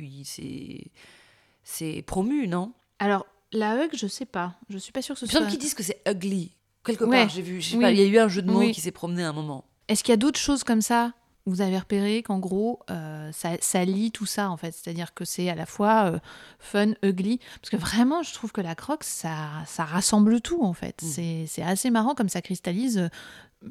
c'est, 1.64 2.02
promu, 2.02 2.48
non? 2.48 2.74
Alors 3.00 3.26
la 3.54 3.86
hug, 3.86 3.92
je 3.94 4.08
sais 4.08 4.26
pas. 4.26 4.56
Je 4.70 4.78
suis 4.78 4.92
pas 4.92 5.02
sûre 5.02 5.16
que 5.16 5.20
ce 5.20 5.26
soit. 5.26 5.46
qui 5.46 5.58
disent 5.58 5.74
que 5.74 5.84
c'est 5.84 6.02
ugly. 6.06 6.52
Quelque 6.84 7.06
part, 7.06 7.30
j'ai 7.30 7.42
vu. 7.42 7.62
il 7.62 7.80
y 7.80 8.02
a 8.02 8.06
eu 8.06 8.18
un 8.18 8.28
jeu 8.28 8.42
de 8.42 8.52
mots 8.52 8.72
qui 8.72 8.82
s'est 8.82 8.92
promené 8.92 9.24
à 9.24 9.30
un 9.30 9.34
moment. 9.34 9.64
Est-ce 9.88 10.04
qu'il 10.04 10.12
y 10.12 10.14
a 10.14 10.18
d'autres 10.18 10.40
choses 10.40 10.64
comme 10.64 10.82
ça? 10.82 11.14
Vous 11.50 11.62
avez 11.62 11.78
repéré 11.78 12.24
qu'en 12.24 12.40
gros, 12.40 12.80
euh, 12.90 13.32
ça, 13.32 13.52
ça, 13.62 13.84
lie 13.86 14.12
tout 14.12 14.26
ça, 14.26 14.50
en 14.50 14.58
fait. 14.58 14.72
C'est-à-dire 14.72 15.14
que 15.14 15.26
c'est 15.26 15.50
à 15.50 15.56
la 15.56 15.66
fois 15.66 16.12
euh, 16.12 16.20
fun, 16.60 16.94
ugly. 17.04 17.40
Parce 17.62 17.70
que 17.70 17.78
vraiment, 17.78 18.24
je 18.24 18.34
trouve 18.34 18.52
que 18.52 18.62
la 18.62 18.76
croque, 18.76 19.04
ça, 19.04 19.48
ça 19.66 19.86
rassemble 19.86 20.42
tout, 20.42 20.64
en 20.64 20.74
fait. 20.74 21.02
Mm. 21.04 21.46
C'est 21.48 21.64
assez 21.64 21.90
marrant 21.90 22.16
comme 22.16 22.30
ça 22.30 22.42
cristallise 22.42 22.98
euh, 22.98 23.10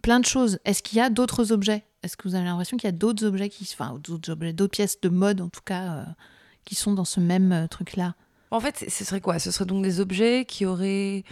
plein 0.03 0.21
de 0.21 0.27
choses. 0.27 0.59
Est-ce 0.65 0.83
qu'il 0.83 0.99
y 0.99 1.01
a 1.01 1.11
d'autres 1.11 1.53
objets? 1.53 1.85
Est-ce 2.03 2.17
que 2.17 2.29
vous 2.29 2.35
avez 2.35 2.45
l'impression 2.45 2.77
qu'il 2.77 2.89
y 2.89 2.93
a 2.93 2.97
d'autres 2.97 3.25
objets, 3.25 3.49
qui, 3.49 3.69
enfin, 3.73 3.99
d'autres 3.99 4.31
objets, 4.31 4.53
d'autres 4.53 4.73
pièces 4.73 5.01
de 5.01 5.09
mode, 5.09 5.41
en 5.41 5.49
tout 5.49 5.63
cas, 5.65 6.05
qui 6.65 6.75
sont 6.75 6.93
dans 6.93 7.05
ce 7.05 7.21
même 7.21 7.67
truc-là? 7.71 8.15
En 8.51 8.61
fait, 8.61 8.85
ce 8.89 9.05
serait 9.05 9.21
quoi? 9.21 9.39
Ce 9.39 9.51
serait 9.51 9.67
donc 9.67 9.83
des 9.83 10.01
objets 10.01 10.45
qui 10.47 10.65
auraient 10.65 11.25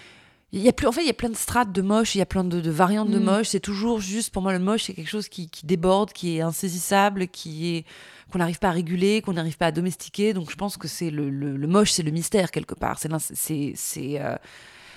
il 0.53 0.61
y 0.61 0.69
a 0.69 0.73
plus, 0.73 0.87
en 0.87 0.93
fait, 0.93 1.03
il 1.03 1.07
y 1.07 1.11
a 1.11 1.15
plein 1.15 1.29
de 1.29 1.37
strates 1.37 1.73
de 1.73 1.83
moche, 1.83 2.15
il 2.15 2.19
y 2.19 2.23
a 2.23 2.27
plein 2.27 2.45
de, 2.45 2.71
variantes 2.71 3.11
de 3.11 3.19
mm. 3.19 3.25
moche. 3.25 3.49
C'est 3.49 3.61
toujours 3.61 4.01
juste, 4.01 4.33
pour 4.33 4.43
moi, 4.43 4.53
le 4.53 4.59
moche, 4.59 4.85
c'est 4.85 4.95
quelque 4.95 5.11
chose 5.11 5.29
qui, 5.29 5.51
déborde, 5.65 6.13
qui 6.13 6.37
est 6.37 6.41
insaisissable, 6.41 7.29
qui 7.29 7.75
est 7.75 7.85
qu'on 8.31 8.39
n'arrive 8.39 8.59
pas 8.59 8.69
à 8.69 8.73
réguler, 8.73 9.23
qu'on 9.23 9.35
n'arrive 9.35 9.57
pas 9.57 9.67
à 9.67 9.73
domestiquer. 9.73 10.33
Donc, 10.35 10.51
je 10.51 10.57
pense 10.57 10.77
que 10.77 10.89
c'est 10.89 11.11
le, 11.11 11.31
moche, 11.67 11.93
c'est 11.93 12.03
le 12.03 12.11
mystère 12.11 12.51
quelque 12.51 12.75
part. 12.75 12.99
C'est 12.99 13.73
c'est 13.77 14.21
euh, 14.21 14.37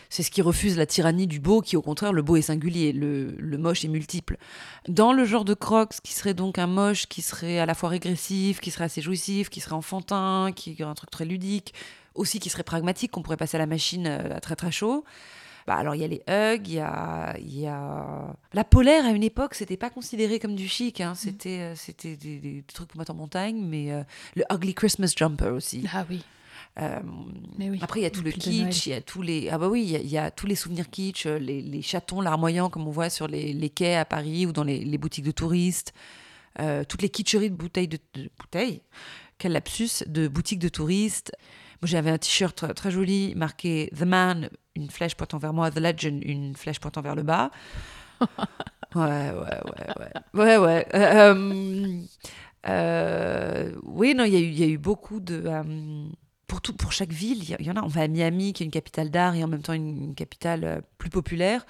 ce 0.10 0.30
qui 0.30 0.42
refuse 0.42 0.78
la 0.78 0.86
tyrannie 0.86 1.28
du 1.28 1.40
beau, 1.40 1.62
qui 1.62 1.78
au 1.78 1.82
contraire, 1.82 2.14
le 2.14 2.22
beau 2.22 2.36
est 2.36 2.44
singulier, 2.44 2.92
le, 2.92 3.36
le, 3.38 3.58
moche 3.58 3.86
est 3.86 3.90
multiple. 3.90 4.38
Dans 4.88 5.14
le 5.14 5.26
genre 5.26 5.46
de 5.46 5.54
crocs, 5.54 5.96
qui 6.04 6.14
serait 6.14 6.34
donc 6.34 6.58
un 6.58 6.68
moche 6.68 7.08
qui 7.08 7.22
serait 7.22 7.60
à 7.60 7.66
la 7.66 7.76
fois 7.76 7.90
régressif, 7.90 8.60
qui 8.60 8.72
serait 8.72 8.86
assez 8.86 9.02
jouissif, 9.02 9.50
qui 9.50 9.60
serait 9.60 9.76
enfantin, 9.76 10.52
qui 10.56 10.76
aurait 10.82 10.92
un 10.92 10.96
truc 10.96 11.12
très 11.12 11.26
ludique, 11.26 11.74
aussi 12.16 12.40
qui 12.40 12.50
serait 12.50 12.64
pragmatique, 12.64 13.12
qu'on 13.12 13.22
pourrait 13.22 13.38
passer 13.38 13.58
à 13.58 13.60
la 13.60 13.66
machine 13.66 14.08
euh, 14.08 14.36
à 14.36 14.40
très 14.40 14.56
très 14.56 14.72
chaud. 14.72 15.04
Bah, 15.68 15.76
alors 15.76 15.94
il 15.94 16.02
y 16.02 16.04
a 16.04 16.08
les 16.08 16.24
hugs, 16.28 16.68
il 16.68 16.74
y 16.74 16.80
a, 16.80 17.36
y 17.40 17.68
a... 17.68 18.36
La 18.54 18.64
polaire 18.64 19.06
à 19.06 19.10
une 19.10 19.24
époque, 19.24 19.54
c'était 19.54 19.78
pas 19.78 19.90
considéré 19.90 20.40
comme 20.40 20.56
du 20.56 20.68
chic, 20.68 21.00
hein. 21.02 21.12
Mm. 21.12 21.16
c'était, 21.16 21.60
euh, 21.60 21.76
c'était 21.76 22.16
des, 22.16 22.64
trucs 22.74 22.90
pour 22.90 22.98
mettre 22.98 23.12
en 23.12 23.16
montagne, 23.16 23.62
mais 23.62 23.92
euh, 23.92 24.04
le 24.36 24.44
ugly 24.52 24.74
Christmas 24.74 25.14
jumper 25.16 25.50
aussi. 25.50 25.86
Ah 25.94 26.06
oui. 26.10 26.24
mais 27.58 27.70
oui. 27.70 27.80
Après, 27.82 28.00
il 28.00 28.04
y 28.04 28.08
a 28.08 28.10
tout 28.10 28.24
le 28.24 28.32
kitsch, 28.32 28.88
il 28.88 28.90
y 28.90 28.94
a 28.94 29.02
tous 29.02 29.22
les 29.22 29.50
ah 29.50 29.58
bah 29.58 29.68
oui, 29.68 29.84
il 29.84 30.10
y, 30.10 30.18
a, 30.18 30.32
tous 30.32 30.48
les 30.48 30.56
souvenirs 30.56 30.90
kitsch, 30.90 31.26
les, 31.26 31.62
les, 31.62 31.82
chatons 31.82 32.22
larmoyants 32.22 32.70
comme 32.70 32.88
on 32.88 32.92
voit 32.92 33.10
sur 33.10 33.28
les, 33.28 33.54
les 33.54 33.70
quais 33.70 33.96
à 33.96 34.06
Paris 34.06 34.46
ou 34.46 34.54
dans 34.54 34.64
les, 34.64 34.84
les 34.84 34.98
boutiques 34.98 35.26
de 35.26 35.32
touristes, 35.32 35.94
toutes 36.88 37.02
les 37.02 37.10
kitscheries 37.10 37.52
de 37.52 37.56
bouteilles 37.56 37.88
de, 37.88 38.00
de 38.16 38.30
bouteilles, 38.40 38.82
quel 39.38 39.54
lapsus 39.54 40.04
de 40.08 40.28
boutiques 40.28 40.60
de 40.60 40.70
touristes. 40.70 41.32
J'avais 41.84 42.10
un 42.10 42.18
t-shirt 42.18 42.74
très, 42.74 42.92
joli 42.92 43.34
marqué 43.36 43.90
The 43.98 44.04
Man, 44.04 44.50
une 44.76 44.90
flèche 44.90 45.16
pointant 45.16 45.38
vers 45.38 45.54
moi, 45.54 45.72
The 45.72 45.80
Legend, 45.80 46.22
une 46.24 46.56
flèche 46.56 46.80
pointant 46.80 47.02
vers 47.02 47.16
le 47.16 47.24
bas. 47.24 47.52
ouais, 48.96 49.02
ouais, 49.02 49.32
ouais, 49.32 49.88
ouais. 50.00 50.12
Ouais, 50.34 50.58
ouais. 50.58 50.88
Euh, 50.94 52.02
euh, 52.68 53.76
oui, 53.84 54.14
non, 54.14 54.26
il 54.26 54.34
y, 54.34 54.60
y, 54.60 54.64
a 54.64 54.68
eu 54.68 54.78
beaucoup 54.78 55.22
de. 55.22 55.42
Euh, 55.46 56.10
pour, 56.48 56.60
tout, 56.60 56.76
pour 56.76 56.92
chaque 56.92 57.14
ville, 57.14 57.44
il 57.44 57.66
y, 57.66 57.72
en 57.72 57.78
a. 57.78 57.84
On 57.84 57.88
va 57.88 58.02
à 58.02 58.08
Miami, 58.10 58.52
qui 58.52 58.64
est 58.64 58.66
une 58.66 58.72
capitale 58.72 59.10
d'art 59.10 59.36
et 59.36 59.44
en 59.44 59.48
même 59.48 59.62
temps 59.62 59.74
une, 59.74 60.16
capitale 60.16 60.84
plus 60.98 61.10
populaire. 61.10 61.66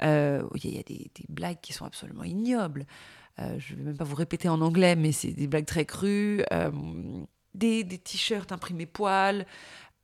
Il 0.00 0.06
y, 0.06 0.78
a 0.78 0.82
des, 0.82 1.10
des, 1.14 1.26
blagues 1.28 1.60
qui 1.62 1.72
sont 1.72 1.84
absolument 1.84 2.24
ignobles. 2.24 2.84
je 3.38 3.74
ne 3.74 3.78
vais 3.78 3.84
même 3.84 3.96
pas 3.96 4.04
vous 4.04 4.16
répéter 4.16 4.48
en 4.48 4.60
anglais, 4.60 4.96
mais 4.96 5.12
c'est 5.12 5.30
des 5.30 5.46
blagues 5.46 5.66
très 5.66 5.84
crues 5.84 6.42
des, 7.54 7.84
des 7.84 7.98
t-shirts 7.98 8.52
imprimés 8.52 8.86
poils. 8.86 9.46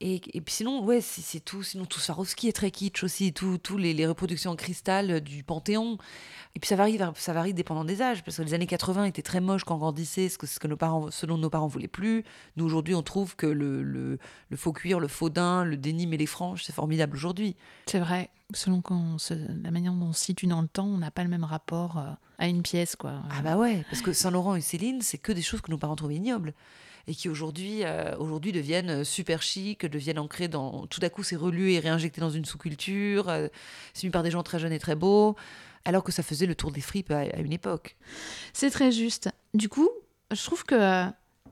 Et, 0.01 0.21
et, 0.33 0.41
puis 0.41 0.55
sinon, 0.55 0.85
ouais, 0.85 1.01
c'est 1.01 1.41
tout. 1.41 1.65
Sinon, 1.65 1.85
tout 1.85 1.99
Swarovski 1.99 2.49
est 2.49 2.53
très 2.53 2.71
kitsch 2.71 3.03
aussi. 3.03 3.33
Tous 3.33 3.59
les, 3.77 3.93
les, 3.95 4.07
reproductions 4.07 4.53
en 4.53 4.57
cristal 4.57 5.21
du 5.21 5.43
Panthéon. 5.43 5.99
Et 6.55 6.61
puis 6.61 6.69
ça 6.69 6.77
varie, 6.77 6.99
ça 7.17 7.33
varie 7.33 7.53
dépendant 7.53 7.85
des 7.85 8.01
âges. 8.01 8.23
Parce 8.23 8.37
que 8.37 8.43
les 8.43 8.55
années 8.55 8.69
80 8.69 9.07
étaient 9.07 9.23
très 9.23 9.41
moches 9.41 9.65
quand 9.65 9.75
on 9.75 9.79
grandissait, 9.79 10.29
ce 10.29 10.39
que, 10.39 10.47
ce 10.47 10.61
que 10.61 10.69
nos 10.69 10.77
parents, 10.77 11.11
selon 11.11 11.37
nos 11.37 11.51
parents 11.51 11.67
voulaient 11.67 11.89
plus. 11.89 12.23
Nous, 12.57 12.65
aujourd'hui, 12.65 12.95
on 12.95 13.03
trouve 13.03 13.35
que 13.35 13.47
le, 13.47 13.83
le, 13.83 14.19
le, 14.51 14.57
faux 14.57 14.73
cuir, 14.73 15.01
le 15.01 15.09
faux 15.09 15.31
daim, 15.31 15.65
le 15.65 15.77
dénime 15.77 16.13
et 16.13 16.17
les 16.17 16.27
franges, 16.27 16.63
c'est 16.63 16.75
formidable 16.75 17.17
aujourd'hui. 17.17 17.57
C'est 17.87 18.01
vrai. 18.01 18.31
Selon 18.55 18.81
se- 19.19 19.35
la 19.35 19.71
manière 19.73 19.93
dont 19.93 20.07
on 20.07 20.13
se 20.13 20.25
situe 20.25 20.47
dans 20.47 20.63
le 20.63 20.69
temps, 20.69 20.87
on 20.87 20.99
n'a 20.99 21.11
pas 21.11 21.25
le 21.25 21.29
même 21.29 21.45
rapport 21.45 21.99
euh, 21.99 22.13
à 22.39 22.47
une 22.47 22.63
pièce, 22.63 22.95
quoi. 22.95 23.15
Ah 23.31 23.43
bah 23.43 23.57
ouais, 23.57 23.85
parce 23.91 24.01
que 24.01 24.13
Saint-Laurent 24.13 24.55
et 24.55 24.61
Céline, 24.61 25.03
c'est 25.03 25.19
que 25.19 25.33
des 25.33 25.43
choses 25.43 25.61
que 25.61 25.71
nos 25.71 25.77
parents 25.77 25.97
trouvaient 25.97 26.15
ignobles 26.17 26.55
et 27.09 27.15
qui 27.15 27.29
aujourd'hui 27.29 27.85
euh, 27.85 28.15
aujourd'hui 28.19 28.53
deviennent 28.53 28.91
euh, 29.01 29.05
super 29.05 29.41
chic, 29.43 29.85
deviennent 29.87 30.19
ancrées 30.19 30.47
dans... 30.49 30.87
Tout 30.87 31.01
à 31.03 31.09
coup, 31.09 31.23
c'est 31.23 31.37
relu 31.37 31.73
et 31.73 31.81
réinjecté 31.81 32.21
dans 32.21 32.31
une 32.31 32.45
sous-culture, 32.45 33.29
euh, 33.29 33.49
c'est 33.95 34.07
mis 34.07 34.11
par 34.11 34.23
des 34.23 34.31
gens 34.31 34.43
très 34.43 34.59
jeunes 34.59 34.73
et 34.75 34.79
très 34.79 34.95
beaux, 34.95 35.35
alors 35.85 36.05
que 36.05 36.13
ça 36.13 36.23
faisait 36.23 36.47
le 36.47 36.55
tour 36.55 36.71
des 36.71 36.83
fripes 36.83 37.11
à, 37.11 37.21
à 37.21 37.39
une 37.39 37.53
époque. 37.53 37.97
C'est 38.53 38.71
très 38.71 38.93
juste. 38.93 39.31
Du 39.55 39.69
coup, 39.71 39.89
je 40.31 40.45
trouve 40.45 40.65
que 40.65 40.75
euh, 40.75 41.07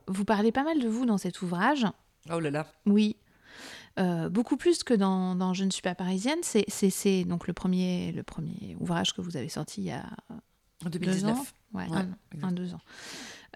vous 0.07 0.25
parlez 0.25 0.51
pas 0.51 0.63
mal 0.63 0.79
de 0.79 0.87
vous 0.87 1.05
dans 1.07 1.17
cet 1.17 1.41
ouvrage. 1.41 1.85
Oh 2.31 2.39
là 2.39 2.51
là. 2.51 2.67
Oui. 2.85 3.15
Euh, 3.99 4.29
beaucoup 4.29 4.57
plus 4.57 4.83
que 4.83 4.93
dans, 4.93 5.33
dans 5.33 5.55
Je 5.55 5.63
ne 5.63 5.71
suis 5.71 5.81
pas 5.81 5.95
parisienne. 5.95 6.37
C'est, 6.43 7.23
donc 7.23 7.47
le 7.47 7.53
premier, 7.53 8.11
le 8.11 8.21
premier 8.21 8.77
ouvrage 8.79 9.13
que 9.13 9.21
vous 9.21 9.35
avez 9.37 9.49
sorti 9.49 9.81
il 9.81 9.87
y 9.87 9.91
a 9.91 10.05
En 10.85 10.89
deux 10.91 10.99
2019. 10.99 11.35
ans. 11.35 11.45
Ouais, 11.73 11.83
Ouais, 11.89 11.97
un, 11.97 12.09
exact. 12.31 12.43
un, 12.43 12.51
deux 12.51 12.73
ans. 12.75 12.81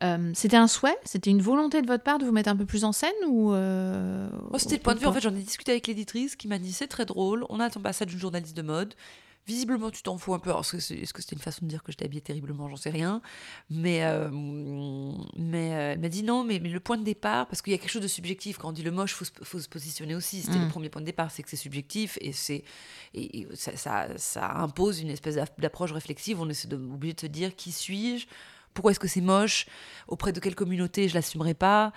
Euh, 0.03 0.31
c'était 0.33 0.57
un 0.57 0.67
souhait? 0.67 0.97
C'était 1.05 1.29
une 1.29 1.41
volonté 1.41 1.81
de 1.81 1.87
votre 1.87 2.03
part 2.03 2.17
de 2.17 2.25
vous 2.25 2.31
mettre 2.31 2.49
un 2.49 2.55
peu 2.55 2.65
plus 2.65 2.83
en 2.85 2.91
scène 2.91 3.11
ou 3.27 3.53
euh, 3.53 4.29
c'était 4.57 4.77
le 4.77 4.81
point 4.81 4.95
de 4.95 4.99
vue. 4.99 5.05
En 5.05 5.13
fait, 5.13 5.21
j'en 5.21 5.35
ai 5.35 5.41
discuté 5.41 5.71
avec 5.71 5.85
l'éditrice 5.87 6.35
qui 6.35 6.47
m'a 6.47 6.57
dit 6.59 6.73
c'est 6.73 6.87
très 6.87 7.05
drôle. 7.05 7.45
On 7.49 7.59
a 7.59 7.69
ton 7.69 7.81
passage 7.81 8.07
d'une 8.07 8.19
journaliste 8.19 8.55
de 8.57 8.61
mode. 8.63 8.95
Visiblement, 9.47 9.89
tu 9.89 10.03
t'en 10.03 10.19
fous 10.19 10.35
un 10.35 10.39
peu. 10.39 10.51
Alors, 10.51 10.61
est-ce 10.61 11.13
que 11.13 11.21
c'était 11.21 11.35
une 11.35 11.41
façon 11.41 11.65
de 11.65 11.69
dire 11.69 11.81
que 11.81 11.91
j'étais 11.91 12.05
habillée 12.05 12.21
terriblement? 12.21 12.69
J'en 12.69 12.75
sais 12.75 12.91
rien. 12.91 13.23
Mais, 13.71 14.03
euh, 14.03 14.29
mais 15.35 15.67
elle 15.69 15.99
m'a 15.99 16.09
dit 16.09 16.21
non, 16.21 16.43
mais, 16.43 16.59
mais 16.59 16.69
le 16.69 16.79
point 16.79 16.97
de 16.97 17.03
départ, 17.03 17.47
parce 17.47 17.61
qu'il 17.63 17.71
y 17.71 17.75
a 17.75 17.79
quelque 17.79 17.89
chose 17.89 18.03
de 18.03 18.07
subjectif. 18.07 18.57
Quand 18.59 18.69
on 18.69 18.71
dit 18.71 18.83
le 18.83 18.91
moche, 18.91 19.11
il 19.11 19.15
faut, 19.15 19.25
se- 19.25 19.31
faut 19.43 19.59
se 19.59 19.67
positionner 19.67 20.13
aussi. 20.15 20.41
C'était 20.41 20.59
Mm. 20.59 20.63
le 20.63 20.67
premier 20.69 20.89
point 20.89 21.01
de 21.01 21.07
départ, 21.07 21.31
c'est 21.31 21.41
que 21.41 21.49
c'est 21.49 21.55
subjectif 21.57 22.19
et, 22.21 22.33
c'est, 22.33 22.63
et, 23.15 23.39
et 23.41 23.47
ça, 23.55 23.75
ça, 23.77 24.07
ça 24.17 24.51
impose 24.57 25.01
une 25.01 25.09
espèce 25.09 25.35
d'app- 25.35 25.59
d'approche 25.59 25.91
réflexive. 25.91 26.39
On 26.39 26.47
est 26.49 26.67
de- 26.67 26.75
obligé 26.75 27.13
de 27.13 27.21
se 27.21 27.27
dire 27.27 27.55
qui 27.55 27.71
suis-je? 27.71 28.27
Pourquoi 28.73 28.91
est-ce 28.91 28.99
que 28.99 29.07
c'est 29.07 29.21
moche 29.21 29.65
Auprès 30.07 30.31
de 30.31 30.39
quelle 30.39 30.55
communauté 30.55 31.07
je 31.09 31.13
l'assumerai 31.15 31.53
pas 31.53 31.91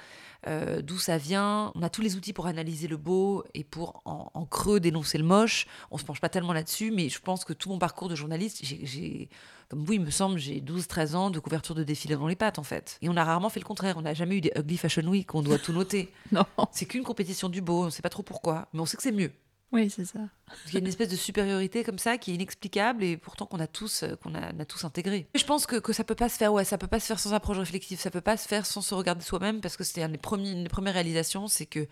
Euh, 0.46 0.82
D'où 0.82 0.98
ça 0.98 1.16
vient 1.16 1.72
On 1.74 1.82
a 1.82 1.88
tous 1.88 2.02
les 2.02 2.16
outils 2.16 2.34
pour 2.34 2.46
analyser 2.46 2.86
le 2.86 2.98
beau 2.98 3.44
et 3.54 3.64
pour 3.64 4.02
en, 4.04 4.30
en 4.34 4.44
creux 4.44 4.78
dénoncer 4.78 5.16
le 5.16 5.24
moche. 5.24 5.66
On 5.90 5.96
se 5.98 6.04
penche 6.04 6.20
pas 6.20 6.28
tellement 6.28 6.52
là-dessus, 6.52 6.90
mais 6.90 7.08
je 7.08 7.18
pense 7.18 7.44
que 7.46 7.54
tout 7.54 7.70
mon 7.70 7.78
parcours 7.78 8.08
de 8.10 8.14
journaliste, 8.14 8.60
j'ai- 8.62 9.30
comme 9.70 9.82
vous, 9.86 9.94
il 9.94 10.00
me 10.02 10.10
semble, 10.10 10.38
j'ai 10.38 10.60
12-13 10.60 11.14
ans 11.14 11.30
de 11.30 11.38
couverture 11.40 11.74
de 11.74 11.82
défilé 11.82 12.14
dans 12.16 12.26
les 12.28 12.36
pattes, 12.36 12.58
en 12.58 12.62
fait. 12.62 12.98
Et 13.00 13.08
on 13.08 13.16
a 13.16 13.24
rarement 13.24 13.48
fait 13.48 13.58
le 13.60 13.64
contraire. 13.64 13.96
On 13.96 14.02
n'a 14.02 14.12
jamais 14.12 14.36
eu 14.36 14.40
des 14.42 14.52
Ugly 14.54 14.76
Fashion 14.76 15.06
Week, 15.08 15.34
on 15.34 15.40
doit 15.42 15.58
tout 15.58 15.72
noter. 15.72 16.12
Non. 16.32 16.44
C'est 16.72 16.84
qu'une 16.84 17.04
compétition 17.04 17.48
du 17.48 17.62
beau, 17.62 17.84
on 17.86 17.90
sait 17.90 18.02
pas 18.02 18.10
trop 18.10 18.22
pourquoi, 18.22 18.68
mais 18.74 18.80
on 18.80 18.86
sait 18.86 18.98
que 18.98 19.02
c'est 19.02 19.12
mieux. 19.12 19.32
Oui, 19.74 19.90
c'est 19.90 20.04
ça. 20.04 20.20
Il 20.68 20.74
y 20.74 20.76
a 20.76 20.78
une 20.78 20.86
espèce 20.86 21.08
de 21.08 21.16
supériorité 21.16 21.82
comme 21.82 21.98
ça 21.98 22.16
qui 22.16 22.30
est 22.30 22.34
inexplicable 22.34 23.02
et 23.02 23.16
pourtant 23.16 23.44
qu'on 23.44 23.58
a 23.58 23.66
tous 23.66 24.04
euh, 24.04 24.14
qu'on 24.14 24.32
a, 24.34 24.64
tous 24.64 24.84
intégré. 24.84 25.26
Je 25.34 25.44
pense 25.44 25.66
que, 25.66 25.76
que 25.76 25.92
ça 25.92 26.04
peut 26.04 26.14
pas 26.14 26.28
se 26.28 26.36
faire 26.36 26.52
ouais, 26.52 26.64
ça 26.64 26.78
peut 26.78 26.86
pas 26.86 27.00
se 27.00 27.06
faire 27.06 27.18
sans 27.18 27.34
approche 27.34 27.58
réflexive, 27.58 27.98
ça 27.98 28.12
peut 28.12 28.20
pas 28.20 28.36
se 28.36 28.46
faire 28.46 28.66
sans 28.66 28.82
se 28.82 28.94
regarder 28.94 29.24
soi-même 29.24 29.60
parce 29.60 29.76
que 29.76 29.82
c'était 29.82 30.02
une 30.04 30.12
des 30.12 30.68
premières 30.68 30.94
réalisations, 30.94 31.48
c'est 31.48 31.66
que 31.66 31.88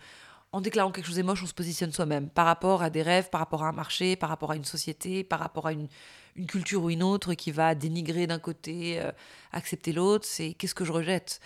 en 0.53 0.61
déclarant 0.61 0.91
quelque 0.91 1.07
chose 1.07 1.19
est 1.19 1.23
moche, 1.23 1.43
on 1.43 1.47
se 1.47 1.53
positionne 1.53 1.91
soi-même 1.91 2.29
par 2.29 2.45
rapport 2.45 2.83
à 2.83 2.89
des 2.89 3.01
rêves, 3.01 3.29
par 3.29 3.39
rapport 3.39 3.63
à 3.63 3.69
un 3.69 3.71
marché, 3.73 4.15
par 4.15 4.29
rapport 4.29 4.51
à 4.51 4.55
une 4.55 4.63
société, 4.63 5.23
par 5.23 5.39
rapport 5.39 5.65
à 5.65 5.73
une, 5.73 5.87
une 6.35 6.45
culture 6.45 6.83
ou 6.83 6.89
une 6.91 7.03
autre 7.03 7.33
qui 7.33 7.51
va 7.51 7.75
dénigrer 7.75 8.27
d'un 8.27 8.39
côté, 8.39 9.01
euh, 9.01 9.11
accepter 9.51 9.91
l'autre. 9.91 10.25
C'est 10.25 10.53
qu'est-ce 10.53 10.75
que 10.75 10.85
je 10.85 10.91
rejette? 10.91 11.41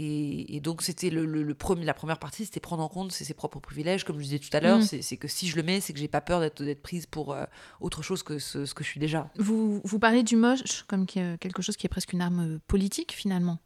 Et, 0.00 0.56
et 0.56 0.60
donc 0.60 0.82
c'était 0.82 1.10
le, 1.10 1.26
le- 1.26 1.42
le 1.42 1.54
premier, 1.54 1.84
la 1.84 1.94
première 1.94 2.18
partie, 2.18 2.44
c'était 2.44 2.60
prendre 2.60 2.82
en 2.82 2.88
compte 2.88 3.12
ses, 3.12 3.34
propres 3.34 3.60
privilèges, 3.60 4.04
comme 4.04 4.16
je 4.18 4.22
disais 4.22 4.38
tout 4.38 4.48
à 4.52 4.60
l'heure. 4.60 4.78
Mm. 4.78 5.02
C'est 5.02 5.16
que 5.16 5.28
si 5.28 5.48
je 5.48 5.56
le 5.56 5.62
mets, 5.62 5.80
c'est 5.80 5.92
que 5.92 5.98
j'ai 5.98 6.08
pas 6.08 6.20
peur 6.20 6.40
d'être 6.40 6.82
prise 6.82 7.06
pour 7.06 7.32
euh, 7.32 7.44
autre 7.80 8.02
chose 8.02 8.22
que 8.22 8.38
ce, 8.38 8.64
ce 8.66 8.74
que 8.74 8.84
je 8.84 8.88
suis 8.88 9.00
déjà. 9.00 9.30
Vous, 9.38 9.80
vous 9.84 9.98
parlez 9.98 10.22
du 10.22 10.36
moche 10.36 10.84
comme 10.86 11.06
euh, 11.16 11.36
quelque 11.38 11.62
chose 11.62 11.76
qui 11.76 11.86
est 11.86 11.90
presque 11.90 12.12
une 12.12 12.20
arme 12.20 12.40
euh, 12.54 12.58
politique 12.66 13.12
finalement. 13.12 13.58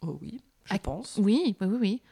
Oh 0.00 0.18
oui, 0.22 0.40
je 0.70 0.76
pense. 0.76 1.18
Oui, 1.20 1.56
oui, 1.60 1.66
oui. 1.68 1.78
oui. 1.80 2.02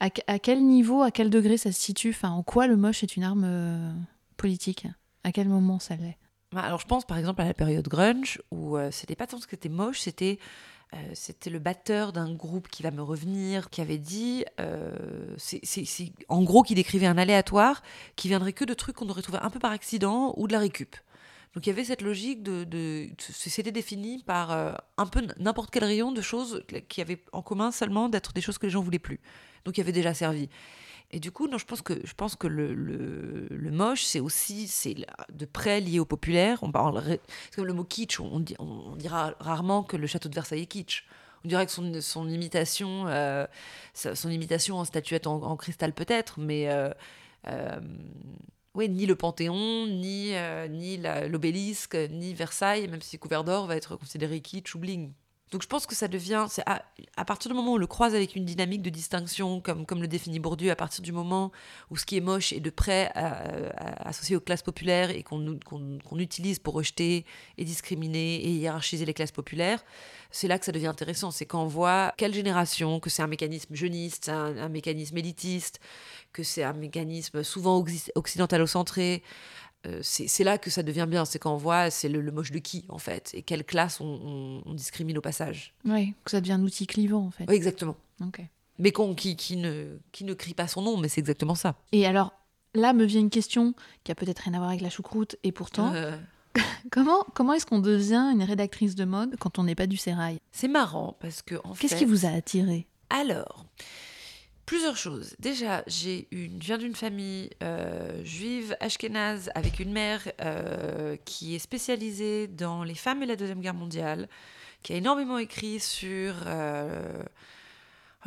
À, 0.00 0.08
que- 0.10 0.20
à 0.26 0.38
quel 0.38 0.64
niveau, 0.64 1.02
à 1.02 1.10
quel 1.10 1.30
degré 1.30 1.56
ça 1.56 1.72
se 1.72 1.80
situe? 1.80 2.10
Enfin, 2.10 2.30
En 2.30 2.42
quoi 2.42 2.66
le 2.66 2.76
moche 2.76 3.02
est 3.02 3.16
une 3.16 3.24
arme 3.24 3.44
euh, 3.44 3.92
politique? 4.36 4.86
À 5.24 5.32
quel 5.32 5.48
moment 5.48 5.78
ça 5.78 5.96
l'est? 5.96 6.16
Bah, 6.52 6.60
Alors 6.62 6.78
je 6.78 6.86
pense 6.86 7.04
par 7.04 7.18
exemple 7.18 7.40
à 7.42 7.44
la 7.44 7.54
période 7.54 7.88
grunge 7.88 8.40
où 8.52 8.76
euh, 8.76 8.90
c'était 8.92 9.16
pas 9.16 9.26
tant 9.26 9.38
ce 9.40 9.46
qui 9.48 9.54
était 9.56 9.68
moche, 9.68 10.00
c'était 10.00 10.38
euh, 10.94 11.10
c'était 11.14 11.50
le 11.50 11.58
batteur 11.58 12.12
d'un 12.12 12.32
groupe 12.32 12.68
qui 12.68 12.82
va 12.82 12.90
me 12.90 13.02
revenir, 13.02 13.70
qui 13.70 13.80
avait 13.80 13.98
dit, 13.98 14.44
euh, 14.60 14.94
c'est 15.38 16.12
en 16.28 16.42
gros, 16.42 16.62
qui 16.62 16.74
décrivait 16.74 17.06
un 17.06 17.18
aléatoire 17.18 17.82
qui 18.16 18.28
viendrait 18.28 18.52
que 18.52 18.64
de 18.64 18.74
trucs 18.74 18.96
qu'on 18.96 19.08
aurait 19.08 19.22
trouvé 19.22 19.38
un 19.42 19.50
peu 19.50 19.58
par 19.58 19.72
accident 19.72 20.34
ou 20.36 20.46
de 20.46 20.52
la 20.52 20.60
récup. 20.60 20.96
Donc 21.54 21.66
il 21.66 21.70
y 21.70 21.72
avait 21.72 21.84
cette 21.84 22.02
logique 22.02 22.42
de, 22.42 22.64
de 22.64 23.08
c'était 23.18 23.70
défini 23.70 24.22
par 24.24 24.50
euh, 24.50 24.72
un 24.96 25.06
peu 25.06 25.22
n'importe 25.38 25.70
quel 25.70 25.84
rayon 25.84 26.10
de 26.10 26.20
choses 26.20 26.64
qui 26.88 27.00
avaient 27.00 27.22
en 27.32 27.42
commun 27.42 27.70
seulement 27.70 28.08
d'être 28.08 28.32
des 28.32 28.40
choses 28.40 28.58
que 28.58 28.66
les 28.66 28.70
gens 28.70 28.82
voulaient 28.82 28.98
plus. 28.98 29.20
Donc 29.64 29.76
il 29.76 29.80
y 29.80 29.82
avait 29.82 29.92
déjà 29.92 30.14
servi. 30.14 30.48
Et 31.10 31.20
du 31.20 31.30
coup, 31.30 31.46
non, 31.46 31.58
je 31.58 31.64
pense 31.64 31.80
que, 31.80 31.94
je 32.04 32.12
pense 32.14 32.34
que 32.34 32.46
le, 32.46 32.74
le, 32.74 33.46
le 33.48 33.70
moche, 33.70 34.02
c'est 34.04 34.20
aussi 34.20 34.66
c'est 34.66 34.96
de 35.32 35.44
près 35.44 35.80
lié 35.80 36.00
au 36.00 36.04
populaire. 36.04 36.58
On 36.62 36.72
c'est 36.74 37.56
comme 37.56 37.66
le 37.66 37.72
mot 37.72 37.84
kitsch, 37.84 38.18
on, 38.20 38.40
dira 38.96 39.34
rarement 39.38 39.82
que 39.84 39.96
le 39.96 40.06
château 40.06 40.28
de 40.28 40.34
Versailles 40.34 40.62
est 40.62 40.66
kitsch. 40.66 41.04
On 41.44 41.48
dirait 41.48 41.66
que 41.66 41.72
son, 41.72 42.00
son 42.00 42.28
imitation, 42.28 43.06
euh, 43.06 43.46
son 43.92 44.30
imitation 44.30 44.78
en 44.78 44.84
statuette 44.84 45.26
en, 45.26 45.56
cristal 45.56 45.92
peut-être, 45.92 46.40
mais 46.40 46.70
euh, 46.70 46.90
euh, 47.46 47.78
oui, 48.74 48.88
ni 48.88 49.06
le 49.06 49.14
Panthéon, 49.14 49.86
ni, 49.86 50.32
ni 50.70 50.96
l'obélisque, 51.28 51.96
ni 52.10 52.34
Versailles, 52.34 52.88
même 52.88 53.02
si 53.02 53.18
couvert 53.18 53.44
d'or, 53.44 53.66
va 53.66 53.76
être 53.76 53.96
considéré 53.96 54.40
kitsch 54.40 54.74
ou 54.74 54.78
bling. 54.78 55.12
Donc 55.54 55.62
je 55.62 55.68
pense 55.68 55.86
que 55.86 55.94
ça 55.94 56.08
devient, 56.08 56.46
à, 56.66 57.24
partir 57.24 57.48
du 57.48 57.54
moment 57.56 57.70
où 57.70 57.74
on 57.74 57.78
le 57.78 57.86
croise 57.86 58.12
avec 58.16 58.34
une 58.34 58.44
dynamique 58.44 58.82
de 58.82 58.90
distinction, 58.90 59.60
comme, 59.60 60.02
le 60.02 60.08
définit 60.08 60.40
Bourdieu, 60.40 60.72
à 60.72 60.74
partir 60.74 61.00
du 61.00 61.12
moment 61.12 61.52
où 61.92 61.96
ce 61.96 62.04
qui 62.04 62.16
est 62.16 62.20
moche 62.20 62.52
est 62.52 62.58
de 62.58 62.70
près 62.70 63.12
à- 63.14 63.28
à- 63.76 64.08
associé 64.08 64.34
aux 64.34 64.40
classes 64.40 64.62
populaires 64.64 65.10
et 65.10 65.22
qu'on 65.22 66.18
utilise 66.18 66.58
pour 66.58 66.74
rejeter 66.74 67.24
et 67.56 67.64
discriminer 67.64 68.34
et 68.44 68.50
hiérarchiser 68.50 69.04
les 69.04 69.14
classes 69.14 69.30
populaires, 69.30 69.84
c'est 70.32 70.48
là 70.48 70.58
que 70.58 70.64
ça 70.64 70.72
devient 70.72 70.88
intéressant. 70.88 71.30
C'est 71.30 71.46
quand 71.46 71.62
on 71.62 71.68
voit 71.68 72.12
quelle 72.16 72.34
génération, 72.34 72.98
que 72.98 73.08
c'est 73.08 73.22
un 73.22 73.28
mécanisme 73.28 73.76
jeuniste, 73.76 74.30
un, 74.30 74.56
un 74.56 74.68
mécanisme 74.68 75.16
élitiste, 75.18 75.78
que 76.32 76.42
c'est 76.42 76.64
un 76.64 76.72
mécanisme 76.72 77.44
souvent 77.44 77.80
occi- 77.80 78.10
occidentalocentré. 78.16 79.22
Euh, 79.86 79.98
c'est 80.02 80.44
là 80.44 80.56
que 80.58 80.70
ça 80.70 80.82
devient 80.82 81.06
bien. 81.08 81.24
C'est 81.24 81.38
quand 81.38 81.52
on 81.52 81.58
voit 81.58 81.90
c'est 81.90 82.08
le, 82.08 82.20
le 82.20 82.32
moche 82.32 82.50
de 82.50 82.58
qui, 82.58 82.84
en 82.88 82.98
fait, 82.98 83.30
et 83.34 83.42
quelle 83.42 83.64
classe 83.64 84.00
on, 84.00 84.04
on- 84.06 84.62
on 84.64 84.74
discrimine 84.74 85.18
au 85.18 85.20
passage. 85.20 85.74
Oui, 85.84 86.14
que 86.24 86.30
ça 86.30 86.40
devient 86.40 86.52
un 86.52 86.62
outil 86.62 86.86
clivant 86.86 87.24
en 87.26 87.30
fait. 87.30 87.44
Oui, 87.48 87.54
exactement. 87.54 87.96
Ok. 88.24 88.40
Mais 88.78 88.92
qui, 89.16 89.36
qui, 89.36 89.56
ne, 89.56 89.98
qui 90.10 90.24
ne 90.24 90.34
crie 90.34 90.54
pas 90.54 90.66
son 90.68 90.82
nom, 90.82 90.96
mais 90.96 91.08
c'est 91.08 91.20
exactement 91.20 91.54
ça. 91.54 91.76
Et 91.92 92.06
alors, 92.06 92.32
là 92.74 92.92
me 92.92 93.04
vient 93.04 93.20
une 93.20 93.30
question 93.30 93.74
qui 94.02 94.10
a 94.10 94.14
peut-être 94.14 94.40
rien 94.40 94.54
à 94.54 94.58
voir 94.58 94.70
avec 94.70 94.80
la 94.80 94.90
choucroute, 94.90 95.36
et 95.44 95.52
pourtant, 95.52 95.92
Euh, 95.94 96.16
comment, 96.90 97.24
comment 97.34 97.52
est-ce 97.52 97.66
qu'on 97.66 97.78
devient 97.78 98.30
une 98.32 98.42
rédactrice 98.42 98.94
de 98.94 99.04
mode 99.04 99.36
quand 99.38 99.58
on 99.58 99.64
n'est 99.64 99.74
pas 99.74 99.86
du 99.86 99.96
sérail? 99.96 100.38
C'est 100.50 100.68
marrant 100.68 101.16
parce 101.20 101.42
que 101.42 101.56
en 101.64 101.74
Qu'est-ce 101.74 101.94
fait, 101.94 101.98
qui 102.00 102.04
vous 102.04 102.26
a 102.26 102.30
attiré? 102.30 102.86
Alors, 103.10 103.64
plusieurs 104.66 104.96
choses. 104.96 105.34
Déjà, 105.38 105.82
j'ai 105.86 106.26
une, 106.30 106.60
je 106.60 106.66
viens 106.66 106.78
d'une 106.78 106.94
famille 106.94 107.50
euh, 107.62 108.22
juive 108.24 108.76
ashkénaze 108.80 109.50
avec 109.54 109.78
une 109.80 109.92
mère 109.92 110.22
euh, 110.40 111.16
qui 111.24 111.54
est 111.54 111.58
spécialisée 111.58 112.46
dans 112.48 112.82
les 112.84 112.94
femmes 112.94 113.22
et 113.22 113.26
la 113.26 113.36
Deuxième 113.36 113.60
Guerre 113.60 113.74
mondiale, 113.74 114.28
qui 114.82 114.92
a 114.92 114.96
énormément 114.96 115.38
écrit 115.38 115.80
sur 115.80 116.34
euh, 116.46 117.22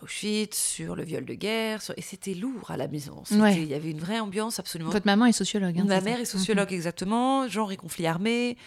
Auschwitz, 0.03 0.55
sur 0.55 0.95
le 0.95 1.03
viol 1.03 1.25
de 1.25 1.33
guerre, 1.33 1.81
sur- 1.81 1.95
et 1.97 2.01
c'était 2.03 2.35
lourd 2.35 2.69
à 2.69 2.77
la 2.77 2.87
maison. 2.87 3.23
Ouais. 3.31 3.55
Il 3.61 3.67
y 3.67 3.73
avait 3.73 3.89
une 3.89 3.99
vraie 3.99 4.19
ambiance 4.19 4.59
absolument 4.59 4.91
Votre 4.91 5.07
maman 5.07 5.25
est 5.25 5.31
sociologue. 5.31 5.77
hein, 5.79 5.85
Ma 5.87 6.01
mère 6.01 6.15
ça 6.17 6.21
est 6.21 6.25
sociologue, 6.25 6.71
exactement, 6.71 7.47
genre 7.47 7.71
et 7.71 7.77
conflit 7.77 8.05
armé. 8.05 8.57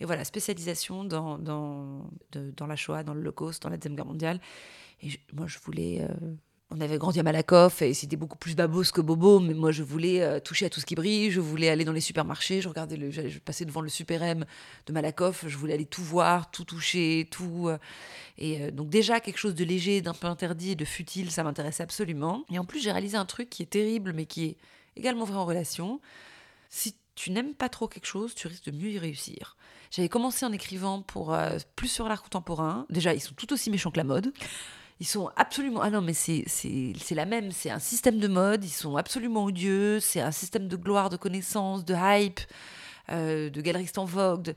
Et 0.00 0.04
voilà, 0.04 0.24
spécialisation 0.24 1.04
dans, 1.04 1.38
dans, 1.38 2.10
de- 2.32 2.52
dans 2.56 2.66
la 2.66 2.74
Shoah, 2.74 3.04
dans 3.04 3.14
l'Holocauste, 3.14 3.62
dans 3.62 3.68
la 3.68 3.76
Deuxième 3.76 3.94
Guerre 3.94 4.06
mondiale. 4.06 4.40
Et 5.02 5.10
je- 5.10 5.18
moi, 5.32 5.46
je 5.46 5.58
voulais. 5.60 6.00
On 6.72 6.80
avait 6.80 6.98
grandi 6.98 7.18
à 7.18 7.24
Malakoff 7.24 7.82
et 7.82 7.94
c'était 7.94 8.16
beaucoup 8.16 8.38
plus 8.38 8.54
babos 8.54 8.92
que 8.92 9.00
bobo, 9.00 9.40
mais 9.40 9.54
moi, 9.54 9.72
je 9.72 9.82
voulais 9.82 10.22
euh, 10.22 10.38
toucher 10.38 10.66
à 10.66 10.70
tout 10.70 10.78
ce 10.78 10.86
qui 10.86 10.94
brille. 10.94 11.30
Je 11.30 11.40
voulais 11.40 11.68
aller 11.68 11.84
dans 11.84 11.92
les 11.92 12.00
supermarchés. 12.00 12.60
Je 12.60 12.68
regardais 12.68 12.96
le. 12.96 13.10
Je 13.10 13.38
passais 13.40 13.64
devant 13.64 13.80
le 13.80 13.88
Super 13.88 14.22
M 14.22 14.44
de 14.86 14.92
Malakoff. 14.92 15.44
Je 15.48 15.56
voulais 15.56 15.74
aller 15.74 15.86
tout 15.86 16.02
voir, 16.02 16.50
tout 16.52 16.64
toucher, 16.64 17.26
tout. 17.30 17.68
euh, 17.68 17.78
et 18.38 18.62
euh, 18.62 18.70
donc, 18.70 18.88
déjà, 18.88 19.18
quelque 19.18 19.38
chose 19.38 19.56
de 19.56 19.64
léger, 19.64 20.00
d'un 20.00 20.14
peu 20.14 20.28
interdit 20.28 20.76
de 20.76 20.84
futile, 20.84 21.32
ça 21.32 21.42
m'intéressait 21.42 21.82
absolument. 21.82 22.44
Et 22.50 22.58
en 22.58 22.64
plus, 22.64 22.80
j'ai 22.80 22.92
réalisé 22.92 23.16
un 23.16 23.26
truc 23.26 23.50
qui 23.50 23.62
est 23.62 23.70
terrible, 23.70 24.12
mais 24.14 24.26
qui 24.26 24.44
est 24.44 24.56
également 24.96 25.24
vrai 25.24 25.38
en 25.38 25.46
relation 25.46 26.00
si 26.68 26.94
tu 27.16 27.32
n'aimes 27.32 27.54
pas 27.54 27.68
trop 27.68 27.88
quelque 27.88 28.06
chose, 28.06 28.32
tu 28.32 28.46
risques 28.46 28.70
de 28.70 28.76
mieux 28.76 28.90
y 28.90 28.98
réussir. 28.98 29.56
J'avais 29.90 30.08
commencé 30.08 30.46
en 30.46 30.52
écrivant 30.52 31.02
pour 31.02 31.36
plus 31.74 31.88
sur 31.88 32.08
l'art 32.08 32.22
contemporain. 32.22 32.86
Déjà, 32.90 33.12
ils 33.12 33.20
sont 33.20 33.34
tout 33.34 33.52
aussi 33.52 33.70
méchants 33.70 33.90
que 33.90 33.96
la 33.96 34.04
mode. 34.04 34.32
Ils 35.00 35.06
sont 35.06 35.30
absolument. 35.36 35.80
Ah 35.82 35.90
non, 35.90 36.02
mais 36.02 36.12
c'est 36.12 36.44
la 37.12 37.24
même. 37.26 37.52
C'est 37.52 37.70
un 37.70 37.78
système 37.78 38.18
de 38.18 38.28
mode. 38.28 38.64
Ils 38.64 38.68
sont 38.68 38.96
absolument 38.96 39.44
odieux. 39.44 39.98
C'est 40.00 40.20
un 40.20 40.30
système 40.32 40.68
de 40.68 40.76
gloire, 40.76 41.08
de 41.10 41.16
connaissance, 41.16 41.84
de 41.84 41.94
hype. 41.96 42.40
euh, 43.10 43.50
de 43.50 43.60
galeristes 43.60 43.98
en 43.98 44.04
vogue. 44.04 44.54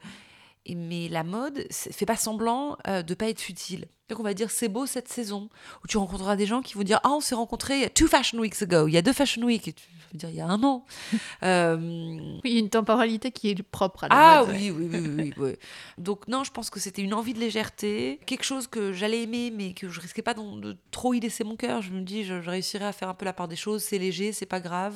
Mais 0.70 1.08
la 1.10 1.24
mode 1.24 1.66
fait 1.72 2.06
pas 2.06 2.16
semblant 2.16 2.78
euh, 2.88 3.04
de 3.04 3.14
pas 3.14 3.30
être 3.30 3.42
futile. 3.42 3.88
Donc 4.10 4.20
on 4.20 4.24
va 4.24 4.34
dire 4.34 4.52
c'est 4.52 4.70
beau 4.70 4.86
cette 4.86 5.08
saison 5.08 5.50
où 5.84 5.88
tu 5.88 5.98
rencontreras 5.98 6.36
des 6.36 6.46
gens 6.46 6.62
qui 6.62 6.76
vont 6.76 6.84
dire 6.84 7.00
ah 7.04 7.12
on 7.12 7.20
s'est 7.20 7.36
rencontrés 7.36 7.76
il 7.76 7.82
y 7.82 7.86
a 7.86 7.90
two 7.90 8.08
fashion 8.08 8.40
weeks 8.40 8.62
ago, 8.62 8.88
il 8.88 8.94
y 8.94 8.98
a 8.98 9.02
deux 9.02 9.14
fashion 9.14 9.44
weeks, 9.44 9.68
et 9.68 9.74
tu 9.74 9.86
dire 10.14 10.30
il 10.30 10.36
y 10.36 10.42
a 10.42 10.48
un 10.48 10.64
an. 10.64 10.86
Euh, 11.44 12.38
Oui, 12.44 12.58
une 12.58 12.70
temporalité 12.70 13.32
qui 13.32 13.50
est 13.50 13.64
propre 13.64 14.06
à 14.06 14.08
la 14.08 14.16
ah 14.16 14.46
mode. 14.46 14.56
oui, 14.56 14.72
oui, 14.72 14.88
oui, 14.90 15.00
oui, 15.00 15.16
oui, 15.18 15.34
oui. 15.38 15.56
Donc 15.98 16.28
non, 16.30 16.44
je 16.44 16.52
pense 16.52 16.70
que 16.70 16.80
c'était 16.80 17.02
une 17.02 17.14
envie 17.14 17.34
de 17.34 17.40
légèreté, 17.40 18.20
quelque 18.26 18.44
chose 18.44 18.68
que 18.68 18.94
j'allais 18.94 19.24
aimer, 19.24 19.52
mais 19.52 19.74
que 19.74 19.90
je 19.90 20.00
risquais 20.00 20.22
pas 20.22 20.34
de, 20.34 20.78
trop 20.92 21.14
y 21.14 21.20
laisser 21.20 21.44
mon 21.44 21.58
cœur. 21.58 21.82
Je 21.82 21.92
me 21.92 22.02
dis, 22.02 22.24
je, 22.24 22.42
je 22.42 22.50
réussirai 22.50 22.86
à 22.86 22.94
faire 22.94 23.10
un 23.10 23.14
peu 23.14 23.26
la 23.26 23.34
part 23.34 23.50
des 23.50 23.58
choses. 23.58 23.84
C'est 23.84 23.98
léger, 23.98 24.32
c'est 24.32 24.46
pas 24.46 24.62
grave, 24.62 24.96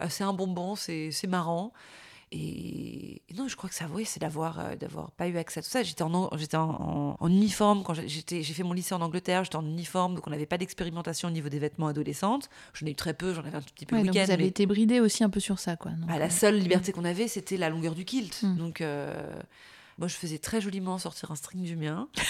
euh, 0.00 0.06
c'est 0.10 0.24
un 0.24 0.34
bonbon, 0.34 0.76
c'est 0.76 1.10
c'est 1.12 1.28
marrant. 1.28 1.72
Et, 2.32 3.22
et 3.28 3.34
non, 3.34 3.48
je 3.48 3.56
crois 3.56 3.68
que 3.68 3.74
ça, 3.74 3.86
oui, 3.92 4.04
c'est 4.04 4.20
d'avoir 4.20 4.60
euh, 4.60 4.76
d'avoir 4.76 5.10
pas 5.10 5.26
eu 5.26 5.36
accès 5.36 5.58
à 5.58 5.62
tout 5.64 5.68
ça. 5.68 5.82
J'étais 5.82 6.02
en, 6.02 6.14
en- 6.14 6.30
j'étais 6.36 6.56
en, 6.56 6.70
en- 6.70 7.16
en 7.18 7.28
uniforme 7.28 7.82
quand 7.82 7.92
j'ai- 7.94 8.06
j'étais, 8.08 8.42
j'ai 8.42 8.54
fait 8.54 8.62
mon 8.62 8.72
lycée 8.72 8.94
en 8.94 9.00
Angleterre. 9.00 9.42
J'étais 9.42 9.56
en 9.56 9.64
uniforme, 9.66 10.14
donc 10.14 10.26
on 10.26 10.30
n'avait 10.30 10.46
pas 10.46 10.56
d'expérimentation 10.58 11.26
au 11.28 11.32
niveau 11.32 11.48
des 11.48 11.58
vêtements 11.58 11.88
adolescentes. 11.88 12.48
J'en 12.74 12.86
ai 12.86 12.90
eu 12.90 12.94
très 12.94 13.14
peu, 13.14 13.34
j'en 13.34 13.42
avais 13.42 13.56
un 13.56 13.62
tout 13.62 13.74
petit 13.74 13.84
peu 13.86 13.96
Ouais, 13.96 14.02
le 14.02 14.10
week-end. 14.10 14.24
vous 14.26 14.30
avez 14.30 14.44
mais- 14.44 14.48
été 14.48 14.66
bridé 14.66 15.00
aussi 15.00 15.24
un 15.24 15.30
peu 15.30 15.40
sur 15.40 15.58
ça, 15.58 15.74
quoi. 15.76 15.90
donc, 15.90 16.08
bah, 16.08 16.18
la 16.18 16.30
seule 16.30 16.56
liberté 16.58 16.92
qu'on 16.92 17.04
avait, 17.04 17.26
c'était 17.26 17.56
la 17.56 17.68
longueur 17.68 17.94
du 17.96 18.04
kilt. 18.04 18.42
Mm. 18.44 18.56
Donc, 18.56 18.80
euh, 18.80 19.12
moi, 19.98 20.06
je 20.06 20.14
faisais 20.14 20.38
très 20.38 20.60
joliment 20.60 20.98
sortir 20.98 21.30
un 21.32 21.36
string 21.36 21.62
du 21.64 21.76
mien. 21.76 22.08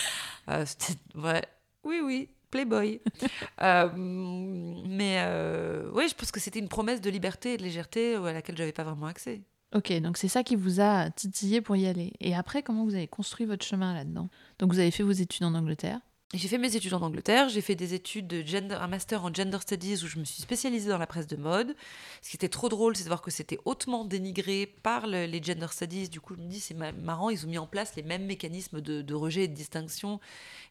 Euh, 0.49 0.65
c'était- 0.67 0.99
ouais. 1.17 1.45
Oui, 1.85 2.01
oui, 2.03 2.29
Playboy. 2.51 3.01
Euh, 3.63 3.89
mais 3.95 5.17
euh, 5.21 5.91
oui, 5.95 6.09
je 6.09 6.15
pense 6.15 6.33
que 6.33 6.41
c'était 6.41 6.59
une 6.59 6.69
promesse 6.69 7.03
de 7.03 7.11
liberté 7.11 7.53
et 7.53 7.57
de 7.59 7.63
légèreté 7.63 8.15
à 8.17 8.33
laquelle 8.33 8.57
j'avais 8.57 8.73
pas 8.73 8.85
vraiment 8.85 9.07
accès. 9.07 9.43
Ok, 9.75 9.93
donc 10.01 10.17
c'est 10.17 10.29
ça 10.29 10.43
qui 10.43 10.57
vous 10.57 10.81
a 10.81 11.11
titillé 11.11 11.61
pour 11.61 11.77
y 11.77 11.87
aller. 11.87 12.13
Et 12.21 12.35
après, 12.35 12.63
comment 12.63 12.85
vous 12.85 12.95
avez 12.97 13.07
construit 13.07 13.47
votre 13.47 13.65
chemin 13.65 13.95
là-dedans? 13.95 14.29
Donc 14.59 14.73
vous 14.73 14.81
avez 14.81 14.91
fait 14.91 15.05
vos 15.05 15.13
études 15.13 15.45
en 15.45 15.55
Angleterre. 15.55 16.01
Et 16.33 16.39
J'ai 16.39 16.47
fait 16.47 16.59
mes 16.59 16.77
études 16.77 16.95
en 16.95 17.03
Angleterre, 17.03 17.49
j'ai 17.49 17.61
fait 17.61 17.75
des 17.75 17.93
études 17.93 18.29
de 18.29 18.43
gender, 18.43 18.77
un 18.81 18.87
master 18.87 19.25
en 19.25 19.35
gender 19.35 19.59
studies 19.61 20.05
où 20.05 20.07
je 20.07 20.19
me 20.21 20.25
suis 20.25 20.43
spécialisée 20.43 20.89
dans 20.89 20.99
la 20.99 21.09
presse 21.09 21.27
de 21.27 21.37
mode. 21.37 21.75
Ce 22.23 22.31
qui 22.31 22.37
était 22.37 22.49
trop 22.49 22.69
drôle, 22.69 22.97
c'est 22.97 23.03
de 23.03 23.09
voir 23.09 23.21
que 23.21 23.33
c'était 23.33 23.59
hautement 23.65 24.05
dénigré 24.05 24.67
par 24.67 25.09
le- 25.09 25.27
les 25.27 25.43
gender 25.43 25.67
studies. 25.71 26.09
Du 26.09 26.21
coup, 26.21 26.37
je 26.37 26.41
me 26.41 26.47
dis, 26.47 26.61
c'est 26.61 26.75
ma- 26.75 26.93
marrant, 26.93 27.31
ils 27.31 27.45
ont 27.47 27.49
mis 27.49 27.59
en 27.59 27.67
place 27.67 27.97
les 27.97 28.05
mêmes 28.05 28.27
mécanismes 28.27 28.81
de, 28.81 29.03
de 29.03 29.15
rejet 29.15 29.45
et 29.45 29.49
de 29.49 29.55
distinction 29.55 30.21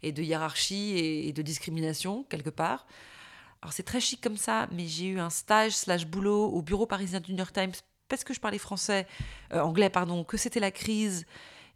et 0.02 0.14
de 0.14 0.24
hiérarchie 0.24 0.92
et, 0.98 1.28
et 1.28 1.34
de 1.34 1.42
discrimination, 1.42 2.24
quelque 2.30 2.50
part. 2.50 2.88
Alors 3.62 3.74
c'est 3.74 3.84
très 3.84 4.00
chic 4.00 4.22
comme 4.22 4.38
ça, 4.38 4.70
mais 4.72 4.88
j'ai 4.88 5.08
eu 5.08 5.20
un 5.20 5.30
stage 5.30 5.74
slash 5.74 6.06
boulot 6.08 6.46
au 6.46 6.62
bureau 6.62 6.86
parisien 6.86 7.20
du 7.20 7.34
New 7.34 7.38
York 7.40 7.52
Times 7.54 7.74
parce 8.10 8.24
que 8.24 8.34
je 8.34 8.40
parlais 8.40 8.58
français, 8.58 9.08
euh, 9.54 9.62
anglais, 9.62 9.90
pardon, 9.90 10.24
que 10.24 10.36
c'était 10.38 10.60
la 10.60 10.72
crise 10.72 11.26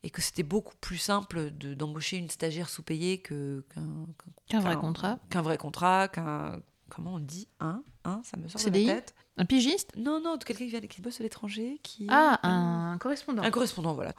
et 0.03 0.09
que 0.09 0.21
c'était 0.21 0.43
beaucoup 0.43 0.75
plus 0.81 0.97
simple 0.97 1.51
de- 1.51 1.73
d'embaucher 1.75 2.17
une 2.17 2.29
stagiaire 2.29 2.67
sous-payée 2.69 3.19
qu'un 3.21 4.59
vrai 4.59 4.75
contrat. 4.75 5.19
Qu'un 5.29 5.41
vrai 5.41 5.57
contrat, 5.57 6.07
qu'un. 6.09 6.59
Comment 6.89 7.15
on 7.15 7.19
dit 7.19 7.47
Un 7.59 7.81
Un 8.03 8.21
Ça 8.23 8.37
me 8.37 8.47
sort 8.47 8.59
de 8.59 8.65
CDI? 8.65 8.85
la 8.85 8.95
tête. 8.95 9.15
Un 9.37 9.45
pigiste 9.45 9.89
Non, 9.95 10.21
non, 10.21 10.35
de 10.37 10.43
quelqu'un 10.43 10.65
qui, 10.65 10.69
vient, 10.69 10.81
qui 10.81 11.01
bosse 11.01 11.19
à 11.21 11.23
l'étranger. 11.23 11.79
qui 11.81 12.05
Ah, 12.09 12.39
un 12.43 12.97
correspondant. 12.99 13.41
un 13.41 13.49
correspondant, 13.49 13.93
voilà. 13.95 14.13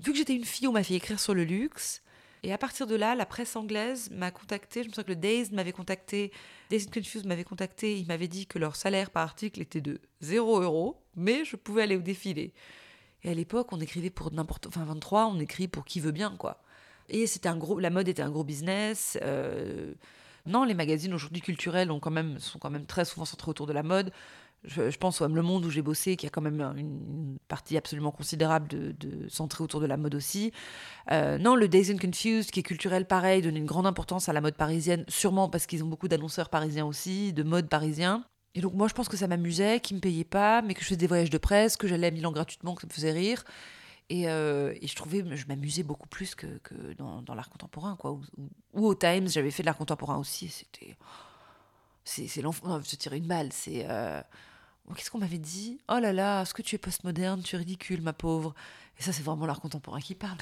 Vu 0.00 0.12
que 0.12 0.18
j'étais 0.18 0.34
une 0.34 0.44
fille, 0.44 0.66
on 0.68 0.72
m'a 0.72 0.82
fait 0.82 0.94
écrire 0.94 1.18
sur 1.20 1.32
le 1.32 1.44
luxe. 1.44 2.02
Et 2.42 2.52
à 2.52 2.58
partir 2.58 2.86
de 2.88 2.96
là, 2.96 3.14
la 3.14 3.24
presse 3.24 3.54
anglaise 3.56 4.10
m'a 4.10 4.30
contacté. 4.32 4.82
Je 4.82 4.88
me 4.88 4.92
souviens 4.92 5.04
que 5.04 5.08
le 5.10 5.16
Dazed 5.16 5.54
m'avait 5.54 5.72
contacté. 5.72 6.32
Dazed 6.70 6.92
Confused 6.92 7.24
m'avait 7.24 7.44
contacté. 7.44 7.98
Il 7.98 8.06
m'avait 8.08 8.28
dit 8.28 8.46
que 8.46 8.58
leur 8.58 8.74
salaire 8.76 9.10
par 9.10 9.22
article 9.22 9.62
était 9.62 9.80
de 9.80 10.00
0 10.20 10.60
euros, 10.60 11.01
mais 11.16 11.44
je 11.44 11.56
pouvais 11.56 11.82
aller 11.82 11.96
au 11.96 12.02
défilé. 12.02 12.52
Et 13.24 13.30
à 13.30 13.34
l'époque, 13.34 13.72
on 13.72 13.80
écrivait 13.80 14.10
pour 14.10 14.32
n'importe. 14.32 14.66
Enfin, 14.66 14.84
23, 14.84 15.26
on 15.26 15.38
écrit 15.38 15.68
pour 15.68 15.84
qui 15.84 16.00
veut 16.00 16.12
bien, 16.12 16.34
quoi. 16.36 16.62
Et 17.08 17.26
c'était 17.26 17.48
un 17.48 17.56
gros. 17.56 17.78
La 17.78 17.90
mode 17.90 18.08
était 18.08 18.22
un 18.22 18.30
gros 18.30 18.44
business. 18.44 19.18
euh, 19.22 19.94
Non, 20.46 20.64
les 20.64 20.74
magazines 20.74 21.14
aujourd'hui 21.14 21.40
culturels 21.40 21.90
ont 21.90 22.00
quand 22.00 22.10
même, 22.10 22.38
sont 22.38 22.58
quand 22.58 22.70
même 22.70 22.86
très 22.86 23.04
souvent 23.04 23.24
centrés 23.24 23.50
autour 23.50 23.66
de 23.66 23.72
la 23.72 23.82
mode. 23.82 24.12
Je, 24.64 24.96
pense 24.96 25.20
au 25.20 25.26
Le 25.26 25.42
Monde 25.42 25.64
où 25.64 25.70
j'ai 25.70 25.82
bossé, 25.82 26.16
qui 26.16 26.26
a 26.26 26.30
quand 26.30 26.40
même 26.40 26.60
une, 26.60 26.78
une 26.78 27.38
partie 27.48 27.76
absolument 27.76 28.12
considérable 28.12 28.68
de, 28.68 28.92
de 28.92 29.28
centrée 29.28 29.64
autour 29.64 29.80
de 29.80 29.86
la 29.86 29.96
mode 29.96 30.14
aussi. 30.14 30.52
Euh, 31.10 31.36
non, 31.36 31.56
le 31.56 31.66
Days 31.66 31.92
and 31.92 31.98
Confused, 31.98 32.52
qui 32.52 32.60
est 32.60 32.62
culturel 32.62 33.06
pareil, 33.06 33.42
donne 33.42 33.56
une 33.56 33.66
grande 33.66 33.86
importance 33.86 34.28
à 34.28 34.32
la 34.32 34.40
mode 34.40 34.54
parisienne, 34.54 35.04
sûrement 35.08 35.48
parce 35.48 35.66
qu'ils 35.66 35.82
ont 35.82 35.88
beaucoup 35.88 36.06
d'annonceurs 36.06 36.48
parisiens 36.48 36.86
aussi, 36.86 37.32
de 37.32 37.42
mode 37.42 37.68
parisien. 37.68 38.24
Et 38.54 38.60
donc 38.60 38.74
moi, 38.74 38.86
je 38.88 38.94
pense 38.94 39.08
que 39.08 39.16
ça 39.16 39.26
m'amusait, 39.28 39.80
qu'ils 39.80 39.96
me 39.96 40.00
payaient 40.00 40.24
pas, 40.24 40.60
mais 40.62 40.74
que 40.74 40.80
je 40.80 40.86
faisais 40.86 40.96
des 40.96 41.06
voyages 41.06 41.30
de 41.30 41.38
presse, 41.38 41.76
que 41.76 41.86
j'allais 41.88 42.08
à 42.08 42.10
Milan 42.10 42.32
gratuitement, 42.32 42.74
que 42.74 42.82
ça 42.82 42.86
me 42.86 42.92
faisait 42.92 43.12
rire. 43.12 43.44
Et, 44.10 44.28
euh, 44.28 44.74
et 44.82 44.86
je 44.88 44.94
trouvais, 44.94 45.24
je 45.36 45.46
m'amusais 45.46 45.82
beaucoup 45.82 46.08
plus 46.08 46.34
que, 46.34 46.46
que 46.58 46.74
dans, 46.98 47.22
dans 47.22 47.34
l'art 47.34 47.48
contemporain, 47.48 47.96
quoi. 47.96 48.12
Ou, 48.12 48.20
ou- 48.36 48.50
ou 48.74 48.86
au 48.86 48.94
Times, 48.94 49.28
j'avais 49.28 49.50
fait 49.50 49.62
de 49.62 49.66
l'art 49.66 49.76
contemporain 49.78 50.18
aussi, 50.18 50.48
c'était... 50.48 50.96
C'est 52.04 52.42
l'enfant... 52.42 52.66
Non, 52.68 52.80
je 52.82 52.90
te 52.90 52.96
tire 52.96 53.12
une 53.14 53.26
balle, 53.26 53.48
c'est... 53.52 53.86
euh, 53.88 54.20
Qu'est-ce 54.96 55.10
qu'on 55.10 55.18
m'avait 55.18 55.38
dit? 55.38 55.78
Oh 55.88 55.98
là 56.00 56.12
là, 56.12 56.42
est-ce 56.42 56.52
que 56.52 56.60
tu 56.60 56.74
es 56.74 56.78
postmoderne 56.78 57.40
Tu 57.42 57.54
es 57.54 57.58
ridicule, 57.58 58.02
ma 58.02 58.12
pauvre. 58.12 58.52
Et 58.98 59.02
ça, 59.02 59.12
c'est 59.12 59.22
vraiment 59.22 59.46
l'art 59.46 59.60
contemporain 59.60 60.00
qui 60.00 60.14
parle. 60.14 60.36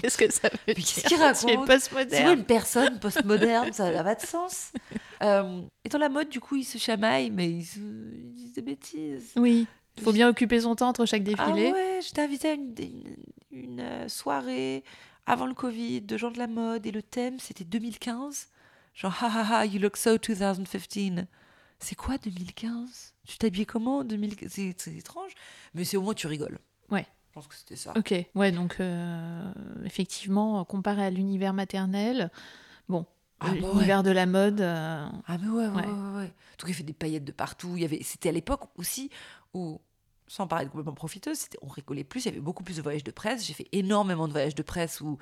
Qu'est-ce 0.00 0.16
que 0.18 0.32
ça 0.32 0.48
veut 0.48 0.74
dire 0.74 0.84
qu'est-ce 0.84 1.04
qu'il 1.06 1.16
raconte 1.18 1.70
C'est 2.10 2.32
une 2.32 2.44
personne 2.44 2.98
postmoderne? 2.98 3.72
Ça 3.72 3.90
n'a 3.92 4.02
pas 4.02 4.14
de 4.14 4.22
sens. 4.26 4.72
Euh, 5.22 5.60
et 5.84 5.90
dans 5.90 5.98
la 5.98 6.08
mode, 6.08 6.30
du 6.30 6.40
coup, 6.40 6.56
ils 6.56 6.64
se 6.64 6.78
chamaillent, 6.78 7.30
mais 7.30 7.50
ils, 7.50 7.62
se- 7.66 7.78
ils 7.78 8.32
disent 8.34 8.54
des 8.54 8.62
bêtises. 8.62 9.32
Oui, 9.36 9.66
il 9.98 10.02
faut 10.02 10.12
bien 10.14 10.26
occuper 10.30 10.60
son 10.62 10.74
temps 10.74 10.88
entre 10.88 11.04
chaque 11.04 11.20
Ah 11.36 11.50
défilé. 11.50 11.72
ouais, 11.72 11.98
j'étais 12.02 12.22
invitée 12.22 12.48
à 12.48 12.52
une, 12.54 12.72
une, 12.80 13.16
une, 13.50 13.80
euh, 13.80 14.08
soirée 14.08 14.82
avant 15.26 15.44
le 15.44 15.52
Covid 15.52 16.00
de 16.00 16.16
gens 16.16 16.30
de 16.30 16.38
la 16.38 16.46
mode 16.46 16.86
et 16.86 16.90
le 16.90 17.02
thème 17.02 17.38
c'était 17.38 17.64
2015. 17.64 18.48
Genre, 18.94 19.14
ha 19.22 19.26
ha 19.26 19.58
ha, 19.58 19.66
you 19.66 19.78
look 19.78 19.98
so 19.98 20.16
2015. 20.16 21.26
C'est 21.80 21.94
quoi 21.96 22.16
2015 22.16 23.14
Tu 23.26 23.36
t'habillais 23.36 23.66
comment? 23.66 23.98
en 23.98 24.04
2015 24.04 24.50
C'est 24.50 24.74
c'est 24.78 24.94
étrange, 24.96 25.32
mais 25.74 25.84
c'est 25.84 25.98
au 25.98 26.02
moins 26.02 26.14
tu 26.14 26.28
rigoles. 26.28 26.58
Ouais. 26.90 27.06
Je 27.30 27.34
pense 27.34 27.46
que 27.46 27.54
c'était 27.54 27.76
ça. 27.76 27.92
Ok, 27.96 28.12
ouais, 28.34 28.50
donc 28.50 28.76
euh, 28.80 29.52
effectivement, 29.84 30.64
comparé 30.64 31.04
à 31.04 31.10
l'univers 31.10 31.52
maternel, 31.54 32.30
bon, 32.88 33.06
Ah 33.38 33.46
bah 33.46 33.52
ouais. 33.52 33.60
l'univers 33.60 34.02
de 34.02 34.10
la 34.10 34.26
mode, 34.26 34.60
euh, 34.60 35.06
Ah 35.28 35.38
mais 35.38 35.46
ouais, 35.46 35.68
ouais, 35.68 35.68
Ouais. 35.68 35.86
ouais. 35.86 35.92
ouais, 35.92 36.16
ouais. 36.18 36.32
Donc 36.58 36.68
il 36.68 36.74
fait 36.74 36.82
des 36.82 36.92
paillettes 36.92 37.24
de 37.24 37.30
partout. 37.32 37.76
Il 37.76 37.82
y 37.82 37.84
avait, 37.84 38.02
c'était 38.02 38.30
à 38.30 38.32
l'époque 38.32 38.62
aussi 38.76 39.10
où, 39.54 39.80
sans 40.26 40.48
paraître 40.48 40.70
complètement 40.72 40.92
profiteuse, 40.94 41.38
c'était, 41.38 41.58
on 41.62 41.68
rigolait 41.68 42.02
plus. 42.04 42.22
Il 42.24 42.26
y 42.26 42.28
avait 42.30 42.40
beaucoup 42.40 42.64
plus 42.64 42.76
de 42.78 42.82
voyages 42.82 43.04
de 43.04 43.12
presse. 43.12 43.46
J'ai 43.46 43.54
fait 43.54 43.68
énormément 43.70 44.26
de 44.26 44.32
voyages 44.32 44.56
de 44.56 44.62
presse 44.62 45.00
où, 45.00 45.16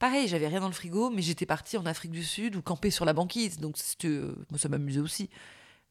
pareil, 0.00 0.26
j'avais 0.26 0.48
rien 0.48 0.60
dans 0.60 0.66
le 0.66 0.72
frigo, 0.74 1.10
mais 1.10 1.22
j'étais 1.22 1.46
partie 1.46 1.76
en 1.78 1.86
Afrique 1.86 2.10
du 2.10 2.24
Sud 2.24 2.56
ou 2.56 2.62
camper 2.62 2.90
sur 2.90 3.04
la 3.04 3.12
banquise. 3.12 3.58
Donc 3.60 3.78
c'était, 3.78 4.08
euh, 4.08 4.34
moi 4.50 4.58
ça 4.58 4.68
m'amusait 4.68 4.98
aussi. 5.00 5.30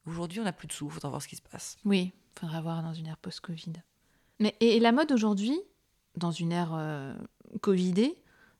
Aujourd'hui, 0.04 0.38
on 0.40 0.44
n'a 0.44 0.52
plus 0.52 0.68
de 0.68 0.72
sous. 0.72 0.90
Faudra 0.90 1.08
voir 1.08 1.22
ce 1.22 1.28
qui 1.28 1.36
se 1.36 1.42
passe. 1.42 1.76
oui, 1.86 2.12
faudra 2.38 2.60
voir 2.60 2.82
dans 2.82 2.92
une 2.92 3.06
ère 3.06 3.16
post-Covid. 3.16 3.72
Mais 4.38 4.56
et, 4.60 4.76
et 4.76 4.80
la 4.80 4.92
mode 4.92 5.12
aujourd'hui, 5.12 5.58
dans 6.16 6.30
une 6.30 6.52
ère 6.52 6.72
euh, 6.74 7.14
Covidée, 7.60 8.16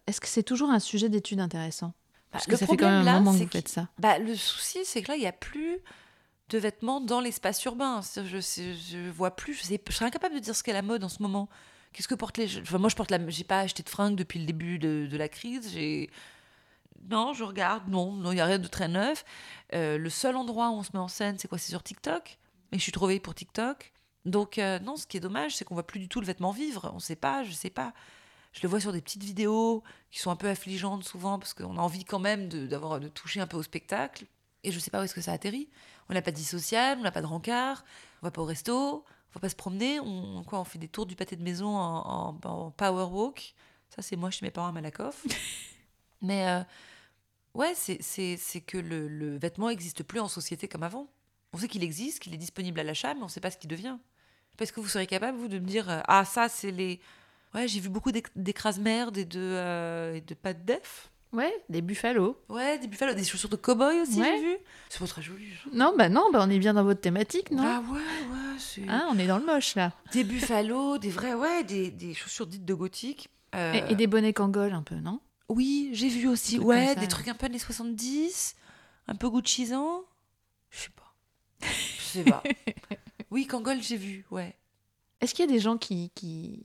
est-ce 0.06 0.20
que 0.20 0.28
c'est 0.28 0.42
toujours 0.42 0.70
un 0.70 0.78
sujet 0.80 1.08
d'étude 1.08 1.40
intéressant? 1.40 1.92
Parce 2.30 2.46
que 2.46 2.52
le 2.52 2.56
ça 2.56 2.66
fait 2.66 2.76
quand 2.76 2.86
même 2.86 3.00
un 3.00 3.04
là, 3.04 3.18
moment 3.18 3.32
que 3.32 3.44
vous 3.44 3.50
faites 3.50 3.68
ça. 3.68 3.88
Bah, 3.98 4.18
le 4.18 4.34
souci, 4.34 4.84
c'est 4.84 5.02
que 5.02 5.08
là, 5.08 5.16
il 5.16 5.20
n'y 5.20 5.26
a 5.26 5.32
plus 5.32 5.78
de 6.48 6.58
vêtements 6.58 7.00
dans 7.00 7.20
l'espace 7.20 7.62
urbain. 7.64 8.00
Je, 8.24 8.40
sais- 8.40 8.74
je 8.74 9.10
vois 9.10 9.36
plus, 9.36 9.54
je, 9.54 9.62
sais, 9.62 9.80
je 9.86 9.92
serais 9.94 10.06
incapable 10.06 10.34
de 10.34 10.40
dire 10.40 10.56
ce 10.56 10.62
qu'est 10.62 10.72
la 10.72 10.82
mode 10.82 11.04
en 11.04 11.08
ce 11.08 11.22
moment. 11.22 11.48
Qu'est-ce 11.92 12.08
que 12.08 12.14
portent 12.14 12.38
les 12.38 12.48
jeunes? 12.48 12.62
Enfin, 12.62 12.78
Moi, 12.78 12.88
je 12.88 12.96
porte 12.96 13.10
la, 13.10 13.18
j'ai 13.28 13.44
pas 13.44 13.60
acheté 13.60 13.82
de 13.82 13.88
fringues 13.90 14.16
depuis 14.16 14.38
le 14.38 14.46
début 14.46 14.78
de, 14.78 15.06
de 15.10 15.16
la 15.16 15.28
crise. 15.28 15.70
J'ai 15.72 16.10
non, 17.10 17.32
je 17.32 17.42
regarde, 17.44 17.88
non, 17.88 18.12
non, 18.12 18.32
il 18.32 18.38
y 18.38 18.40
a 18.40 18.44
rien 18.46 18.58
de 18.60 18.68
très 18.68 18.88
neuf. 18.88 19.24
Euh, 19.74 19.98
le 19.98 20.08
seul 20.08 20.36
endroit 20.36 20.70
où 20.70 20.74
on 20.74 20.82
se 20.82 20.90
met 20.94 21.00
en 21.00 21.08
scène, 21.08 21.36
c'est 21.38 21.48
quoi? 21.48 21.58
C'est 21.58 21.70
sur 21.70 21.82
TikTok? 21.82 22.38
Mais 22.70 22.78
je 22.78 22.82
suis 22.82 22.92
trop 22.92 23.08
vieille 23.08 23.20
pour 23.20 23.34
TikTok. 23.34 23.92
Donc 24.24 24.58
euh, 24.58 24.78
non, 24.78 24.96
ce 24.96 25.06
qui 25.06 25.16
est 25.16 25.20
dommage, 25.20 25.56
c'est 25.56 25.64
qu'on 25.64 25.74
voit 25.74 25.86
plus 25.86 25.98
du 26.00 26.08
tout 26.08 26.20
le 26.20 26.26
vêtement 26.26 26.52
vivre. 26.52 26.90
On 26.94 26.98
sait 27.00 27.16
pas, 27.16 27.42
je 27.44 27.52
sais 27.52 27.70
pas. 27.70 27.92
Je 28.52 28.60
le 28.62 28.68
vois 28.68 28.80
sur 28.80 28.92
des 28.92 29.00
petites 29.00 29.22
vidéos 29.24 29.82
qui 30.10 30.18
sont 30.20 30.30
un 30.30 30.36
peu 30.36 30.48
affligeantes 30.48 31.04
souvent 31.04 31.38
parce 31.38 31.54
qu'on 31.54 31.76
a 31.78 31.80
envie 31.80 32.04
quand 32.04 32.18
même 32.18 32.48
de, 32.48 32.66
d'avoir, 32.66 33.00
de 33.00 33.08
toucher 33.08 33.40
un 33.40 33.46
peu 33.46 33.56
au 33.56 33.62
spectacle. 33.62 34.26
Et 34.62 34.70
je 34.70 34.78
sais 34.78 34.90
pas 34.90 35.00
où 35.00 35.04
est-ce 35.04 35.14
que 35.14 35.20
ça 35.22 35.32
atterrit. 35.32 35.68
On 36.08 36.14
n'a 36.14 36.22
pas 36.22 36.30
de 36.32 36.36
vie 36.36 36.44
sociale, 36.44 36.98
on 36.98 37.02
n'a 37.02 37.10
pas 37.10 37.22
de 37.22 37.26
rencard, 37.26 37.84
on 38.22 38.26
va 38.26 38.30
pas 38.30 38.42
au 38.42 38.44
resto, 38.44 39.04
on 39.04 39.34
va 39.34 39.40
pas 39.40 39.48
se 39.48 39.56
promener. 39.56 39.98
On, 40.00 40.44
quoi, 40.44 40.60
on 40.60 40.64
fait 40.64 40.78
des 40.78 40.86
tours 40.88 41.06
du 41.06 41.16
pâté 41.16 41.34
de 41.34 41.42
maison 41.42 41.74
en, 41.76 42.30
en- 42.34 42.48
en 42.48 42.70
power 42.70 43.04
walk. 43.10 43.54
Ça, 43.88 44.02
c'est 44.02 44.16
moi 44.16 44.30
chez 44.30 44.44
mes 44.44 44.50
parents 44.50 44.68
à 44.68 44.72
Malakoff. 44.72 45.26
Mais 46.22 46.46
euh, 46.46 46.62
ouais, 47.54 47.72
c'est, 47.74 48.00
c'est, 48.02 48.36
c'est 48.36 48.60
que 48.60 48.78
le, 48.78 49.08
le 49.08 49.36
vêtement 49.38 49.68
n'existe 49.68 50.02
plus 50.02 50.20
en 50.20 50.28
société 50.28 50.68
comme 50.68 50.82
avant. 50.82 51.08
On 51.54 51.58
sait 51.58 51.68
qu'il 51.68 51.82
existe, 51.82 52.20
qu'il 52.20 52.32
est 52.34 52.38
disponible 52.38 52.80
à 52.80 52.84
l'achat, 52.84 53.12
mais 53.14 53.20
on 53.20 53.26
ne 53.26 53.30
sait 53.30 53.40
pas 53.40 53.50
ce 53.50 53.58
qu'il 53.58 53.68
devient. 53.68 53.98
Est-ce 54.60 54.72
que 54.72 54.80
vous 54.80 54.88
serez 54.88 55.06
capable, 55.06 55.38
vous, 55.38 55.48
de 55.48 55.58
me 55.58 55.66
dire 55.66 55.90
euh, 55.90 56.00
Ah, 56.06 56.24
ça, 56.24 56.48
c'est 56.48 56.70
les. 56.70 57.00
Ouais, 57.54 57.66
j'ai 57.68 57.80
vu 57.80 57.88
beaucoup 57.88 58.12
d'éc- 58.12 58.28
d'écrase-merde 58.36 59.18
et 59.18 59.24
de, 59.24 59.40
euh, 59.40 60.14
et 60.14 60.20
de 60.20 60.34
pas 60.34 60.54
de 60.54 60.62
def. 60.64 61.10
Ouais, 61.32 61.52
des 61.70 61.80
buffalo. 61.82 62.38
Ouais, 62.50 62.78
des 62.78 62.86
buffalo, 62.86 63.14
des 63.14 63.24
chaussures 63.24 63.48
de 63.48 63.56
cow-boy 63.56 64.02
aussi, 64.02 64.20
Ouais. 64.20 64.36
j'ai 64.36 64.42
vu. 64.42 64.56
C'est 64.90 64.98
pas 64.98 65.06
très 65.06 65.22
joli. 65.22 65.46
ça. 65.64 65.70
Non, 65.72 65.94
bah 65.96 66.08
non, 66.10 66.30
bah 66.32 66.40
on 66.46 66.50
est 66.50 66.58
bien 66.58 66.74
dans 66.74 66.84
votre 66.84 67.00
thématique, 67.00 67.50
non? 67.50 67.62
Ah 67.66 67.82
ouais, 67.90 67.98
ouais, 67.98 68.58
c'est 68.58 68.86
Hein, 68.88 69.06
On 69.10 69.18
est 69.18 69.26
dans 69.26 69.38
le 69.38 69.46
moche 69.46 69.74
là. 69.74 69.92
des 70.12 70.24
buffalo, 70.24 70.98
des 70.98 71.08
vrais, 71.08 71.32
ouais, 71.34 71.64
des, 71.64 71.90
des 71.90 72.12
chaussures 72.14 72.46
dites 72.46 72.64
de 72.66 72.74
gothique. 72.74 73.30
Euh, 73.54 73.72
Et, 73.88 73.92
et 73.92 73.94
des 73.96 74.06
bonnets 74.06 74.32
Kangol 74.34 74.72
un 74.74 74.82
peu, 74.82 74.96
non? 74.96 75.20
Oui, 75.48 75.90
j'ai 75.94 76.08
vu 76.08 76.28
aussi. 76.28 76.58
Ouais, 76.58 76.94
des 76.96 77.08
trucs 77.08 77.28
un 77.28 77.34
peu 77.34 77.46
années 77.46 77.58
70, 77.58 78.54
un 79.08 79.14
peu 79.14 79.28
Guccisant. 79.30 80.04
Je 80.70 80.80
sais 80.80 80.90
pas. 80.90 81.14
Je 81.98 82.02
sais 82.02 82.24
pas. 82.24 82.42
oui, 83.32 83.46
Kangol, 83.46 83.82
j'ai 83.82 83.96
vu, 83.96 84.24
ouais. 84.30 84.54
Est-ce 85.20 85.34
qu'il 85.34 85.44
y 85.44 85.48
a 85.48 85.52
des 85.52 85.58
gens 85.60 85.76
qui, 85.78 86.10
qui... 86.14 86.60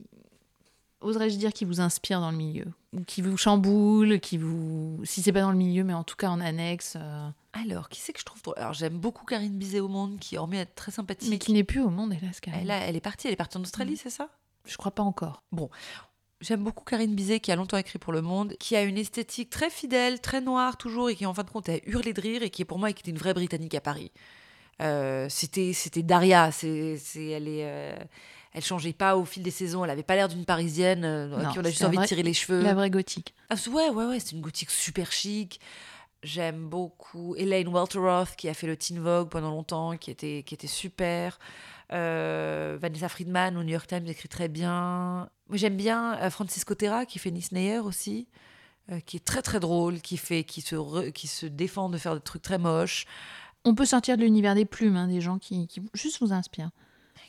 oserais-je 1.00 1.36
dire, 1.36 1.52
qui 1.52 1.64
vous 1.64 1.80
inspirent 1.80 2.20
dans 2.20 2.30
le 2.30 2.36
milieu? 2.36 2.66
Ou 2.92 3.02
qui 3.04 3.22
vous 3.22 3.36
chamboulent, 3.36 4.18
qui 4.20 4.36
vous... 4.38 5.00
Si 5.04 5.22
c'est 5.22 5.32
pas 5.32 5.42
dans 5.42 5.52
le 5.52 5.56
milieu, 5.56 5.84
mais 5.84 5.94
en 5.94 6.04
tout 6.04 6.16
cas 6.16 6.28
en 6.28 6.40
annexe, 6.40 6.94
euh, 6.96 7.28
Alors, 7.52 7.88
qui 7.88 8.00
c'est 8.00 8.12
que 8.12 8.20
je 8.20 8.24
trouve 8.24 8.40
Alors, 8.56 8.72
j'aime 8.72 8.98
beaucoup 8.98 9.24
Karine 9.24 9.56
Bizet 9.56 9.80
au 9.80 9.88
monde, 9.88 10.18
qui 10.18 10.36
hormis 10.36 10.56
être 10.58 10.74
très 10.74 10.90
sympathique. 10.92 11.30
mais 11.30 11.38
qui 11.38 11.52
n'est 11.52 11.64
plus 11.64 11.80
au 11.80 11.90
monde, 11.90 12.12
hélas, 12.14 12.40
même. 12.46 12.56
elle, 12.60 12.70
a- 12.70 12.78
elle 12.80 12.96
est 12.96 13.00
partie, 13.00 13.26
elle 13.28 13.32
est 13.34 13.36
partie 13.36 13.56
en 13.58 13.62
Australie, 13.62 13.92
Mm. 13.94 14.00
c'est 14.02 14.10
ça? 14.10 14.28
Je 14.64 14.76
crois 14.76 14.90
pas 14.92 15.02
encore. 15.02 15.42
J'aime 16.40 16.62
beaucoup 16.62 16.84
Karine 16.84 17.14
Bizet, 17.14 17.40
qui 17.40 17.50
a 17.52 17.56
longtemps 17.56 17.76
écrit 17.78 17.98
pour 17.98 18.12
Le 18.12 18.22
Monde, 18.22 18.54
qui 18.60 18.76
a 18.76 18.82
une 18.82 18.96
esthétique 18.98 19.50
très 19.50 19.70
fidèle, 19.70 20.20
très 20.20 20.40
noire 20.40 20.76
toujours, 20.76 21.10
et 21.10 21.16
qui 21.16 21.26
en 21.26 21.34
fin 21.34 21.42
de 21.42 21.50
compte 21.50 21.68
a 21.68 21.78
hurlé 21.86 22.12
de 22.12 22.20
rire, 22.20 22.42
et 22.42 22.50
qui 22.50 22.62
est 22.62 22.64
pour 22.64 22.78
moi 22.78 22.92
qui 22.92 23.00
était 23.02 23.10
une 23.10 23.18
vraie 23.18 23.34
Britannique 23.34 23.74
à 23.74 23.80
Paris. 23.80 24.12
Euh, 24.80 25.26
c'était, 25.28 25.72
c'était 25.72 26.02
Daria, 26.02 26.50
c'est, 26.52 26.98
elle 27.16 27.48
est, 27.48 27.64
euh, 27.64 27.96
elle 28.52 28.62
changeait 28.62 28.92
pas 28.92 29.16
au 29.16 29.24
fil 29.24 29.42
des 29.42 29.50
saisons, 29.50 29.84
elle 29.84 29.90
avait 29.90 30.02
pas 30.04 30.14
l'air 30.14 30.28
d'une 30.28 30.44
Parisienne 30.44 31.04
euh, 31.04 31.26
Non, 31.42 31.50
qui 31.50 31.58
on 31.58 31.64
a 31.64 31.68
juste 31.68 31.82
envie 31.84 31.96
de 31.98 32.06
tirer 32.06 32.22
les 32.22 32.32
cheveux. 32.34 32.62
La 32.62 32.74
vraie 32.74 32.90
gothique. 32.90 33.34
Ah, 33.50 33.56
c'est- 33.56 33.70
ouais, 33.70 33.88
ouais, 33.90 34.04
ouais, 34.06 34.20
c'est 34.20 34.32
une 34.32 34.40
gothique 34.40 34.70
super 34.70 35.10
chic. 35.10 35.60
J'aime 36.22 36.68
beaucoup 36.68 37.34
Elaine 37.36 37.72
Welteroth 37.72 38.34
qui 38.36 38.48
a 38.48 38.54
fait 38.54 38.66
le 38.66 38.76
Teen 38.76 38.98
Vogue 39.00 39.28
pendant 39.28 39.50
longtemps, 39.50 39.96
qui 39.96 40.10
était, 40.10 40.42
qui 40.44 40.54
était 40.54 40.66
super. 40.66 41.38
Euh, 41.92 42.76
Vanessa 42.80 43.08
Friedman 43.08 43.56
au 43.56 43.62
New 43.62 43.72
York 43.72 43.86
Times 43.86 44.06
écrit 44.06 44.28
très 44.28 44.48
bien. 44.48 45.28
J'aime 45.52 45.76
bien 45.76 46.16
euh, 46.20 46.30
Francisco 46.30 46.74
Terra 46.74 47.06
qui 47.06 47.18
fait 47.18 47.30
Nice 47.30 47.52
Nayer 47.52 47.78
aussi, 47.78 48.28
qui 49.06 49.16
est 49.18 49.24
très 49.24 49.42
très 49.42 49.60
drôle, 49.60 50.00
qui 50.00 50.16
fait, 50.16 50.44
qui 50.44 50.60
se, 50.60 50.74
re- 50.74 51.12
qui 51.12 51.26
se 51.28 51.46
défend 51.46 51.88
de 51.88 51.98
faire 51.98 52.14
des 52.14 52.20
trucs 52.20 52.42
très 52.42 52.58
moches. 52.58 53.06
On 53.68 53.74
peut 53.74 53.84
sortir 53.84 54.16
de 54.16 54.22
l'univers 54.22 54.54
des 54.54 54.64
plumes, 54.64 54.96
hein, 54.96 55.08
des 55.08 55.20
gens 55.20 55.38
qui, 55.38 55.66
qui 55.68 55.82
juste 55.94 56.20
vous 56.20 56.32
inspirent. 56.32 56.70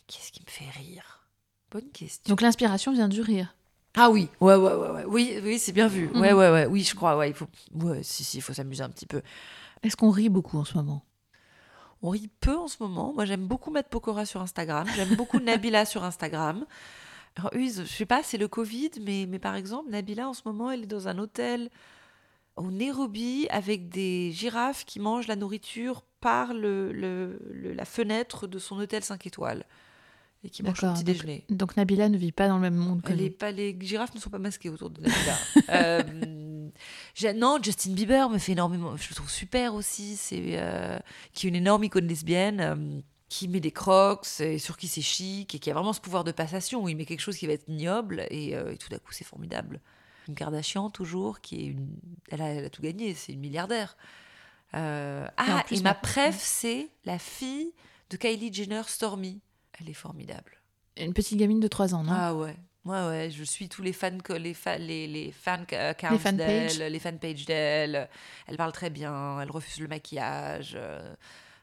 Qu'est-ce 0.07 0.31
qui 0.31 0.41
me 0.41 0.49
fait 0.49 0.69
rire? 0.71 1.27
Bonne 1.71 1.89
question. 1.91 2.23
Donc 2.31 2.41
l'inspiration 2.41 2.91
vient 2.93 3.09
du 3.09 3.21
rire. 3.21 3.55
Ah 3.95 4.09
oui, 4.09 4.29
ouais, 4.39 4.55
ouais, 4.55 4.73
ouais, 4.73 4.89
ouais. 4.91 5.05
oui, 5.05 5.39
oui, 5.43 5.59
c'est 5.59 5.71
bien 5.71 5.87
vu. 5.87 6.07
Ouais, 6.07 6.31
Mhm. 6.31 6.37
ouais, 6.37 6.51
ouais, 6.51 6.65
oui, 6.67 6.83
je 6.83 6.95
crois, 6.95 7.17
ouais, 7.17 7.29
il 7.29 7.35
faut, 7.35 7.47
ouais, 7.75 8.01
si, 8.03 8.23
si, 8.23 8.37
il 8.37 8.41
faut 8.41 8.53
s'amuser 8.53 8.83
un 8.83 8.89
petit 8.89 9.05
peu. 9.05 9.21
Est-ce 9.83 9.95
qu'on 9.97 10.09
rit 10.09 10.29
beaucoup 10.29 10.57
en 10.57 10.65
ce 10.65 10.75
moment? 10.75 11.03
On 12.01 12.09
rit 12.11 12.29
peu 12.39 12.55
en 12.55 12.67
ce 12.67 12.77
moment. 12.81 13.11
Moi, 13.13 13.25
j'aime 13.25 13.45
beaucoup 13.45 13.71
Matt 13.71 13.89
Pokora 13.89 14.25
sur 14.25 14.41
Instagram. 14.41 14.87
J'aime 14.95 15.15
beaucoup 15.15 15.39
Nabila 15.41 15.85
sur 15.85 16.03
Instagram. 16.03 16.65
Alors, 17.35 17.51
je 17.53 17.83
sais 17.85 18.05
pas, 18.05 18.23
c'est 18.23 18.37
le 18.37 18.47
Covid, 18.47 18.91
mais, 19.01 19.25
mais 19.27 19.39
par 19.39 19.55
exemple, 19.55 19.89
Nabila, 19.89 20.29
en 20.29 20.33
ce 20.33 20.41
moment, 20.45 20.71
elle 20.71 20.83
est 20.83 20.87
dans 20.87 21.07
un 21.07 21.17
hôtel 21.19 21.69
au 22.55 22.71
Nairobi 22.71 23.47
avec 23.49 23.89
des 23.89 24.31
girafes 24.31 24.85
qui 24.85 24.99
mangent 24.99 25.27
la 25.27 25.35
nourriture 25.35 26.03
par 26.21 26.53
le, 26.53 26.91
le- 26.91 27.39
le- 27.51 27.73
la 27.73 27.85
fenêtre 27.85 28.47
de 28.47 28.59
son 28.59 28.77
hôtel 28.79 29.03
5 29.03 29.25
étoiles 29.27 29.65
et 30.43 30.49
qui 30.49 30.63
son 30.63 30.71
D'accord, 30.71 30.93
petit 30.93 31.03
donc- 31.03 31.13
déjeuner. 31.15 31.45
Donc 31.49 31.75
Nabila 31.77 32.07
ne 32.09 32.17
vit 32.17 32.31
pas 32.31 32.47
dans 32.47 32.55
le 32.55 32.61
même 32.61 32.75
monde 32.75 33.01
que 33.01 33.11
nous. 33.11 33.29
pas, 33.31 33.51
les 33.51 33.77
girafes 33.79 34.13
ne 34.15 34.19
sont 34.19 34.29
pas 34.29 34.39
masquées 34.39 34.69
autour 34.69 34.89
de 34.89 35.01
Nabila. 35.01 35.37
Euh, 35.69 37.33
non, 37.35 37.57
Justin 37.61 37.91
Bieber 37.93 38.29
me 38.29 38.37
fait 38.37 38.53
énormément. 38.53 38.95
Je 38.95 39.09
le 39.09 39.15
trouve 39.15 39.29
super 39.29 39.73
aussi. 39.73 40.15
C'est 40.15 40.57
euh, 40.59 40.97
qui 41.33 41.47
est 41.47 41.49
une 41.49 41.55
énorme 41.55 41.83
icône 41.83 42.07
lesbienne. 42.07 42.59
euh, 42.61 43.01
qui 43.27 43.47
met 43.47 43.59
des 43.59 43.69
crocs 43.71 44.25
et 44.39 44.57
sur 44.57 44.75
qui 44.75 44.87
c'est 44.87 45.01
chic 45.03 45.53
et 45.53 45.59
qui 45.59 45.69
a 45.69 45.73
vraiment 45.75 45.93
ce 45.93 46.01
pouvoir 46.01 46.23
de 46.23 46.31
passation 46.31 46.81
où 46.83 46.89
il 46.89 46.97
met 46.97 47.05
quelque 47.05 47.19
chose 47.19 47.37
qui 47.37 47.45
va 47.45 47.53
être 47.53 47.67
ignoble 47.67 48.25
et, 48.31 48.53
et 48.53 48.77
tout 48.77 48.89
d'un 48.89 48.97
coup 48.97 49.11
c'est 49.11 49.23
formidable. 49.23 49.81
Une 50.27 50.33
Kardashian 50.33 50.89
toujours 50.89 51.39
qui 51.39 51.57
est 51.61 51.65
une, 51.67 51.89
elle 52.31 52.41
a, 52.41 52.47
elle 52.47 52.65
a 52.65 52.69
tout 52.71 52.81
gagné, 52.81 53.13
c'est 53.13 53.33
une 53.33 53.39
milliardaire. 53.39 53.97
Euh, 54.75 55.27
ah 55.37 55.63
et 55.71 55.79
ma 55.81 55.93
préf 55.95 56.37
c'est 56.39 56.89
la 57.05 57.17
fille 57.17 57.73
de 58.09 58.17
Kylie 58.17 58.53
Jenner 58.53 58.83
Stormy. 58.87 59.41
Elle 59.79 59.89
est 59.89 59.93
formidable. 59.93 60.61
Une 60.97 61.13
petite 61.13 61.37
gamine 61.37 61.59
de 61.59 61.67
3 61.67 61.95
ans, 61.95 62.03
non? 62.03 62.11
Ah 62.13 62.35
ouais. 62.35 62.55
Ouais, 62.85 63.05
ouais, 63.07 63.29
je 63.31 63.43
suis 63.43 63.67
tous 63.69 63.81
les 63.81 63.93
fans, 63.93 64.17
que- 64.19 64.33
les, 64.33 64.53
fa- 64.53 64.77
les, 64.77 65.05
les 65.07 65.31
fan 65.31 65.65
euh, 65.73 65.91
accounts 65.91 66.17
fan 66.17 66.37
d'elle, 66.37 66.67
pages. 66.67 66.79
les 66.79 66.99
fanpages 66.99 67.45
d'elle. 67.45 68.09
Elle 68.47 68.57
parle 68.57 68.71
très 68.71 68.89
bien, 68.89 69.39
elle 69.41 69.51
refuse 69.51 69.79
le 69.79 69.87
maquillage, 69.87 70.73
euh, 70.75 71.13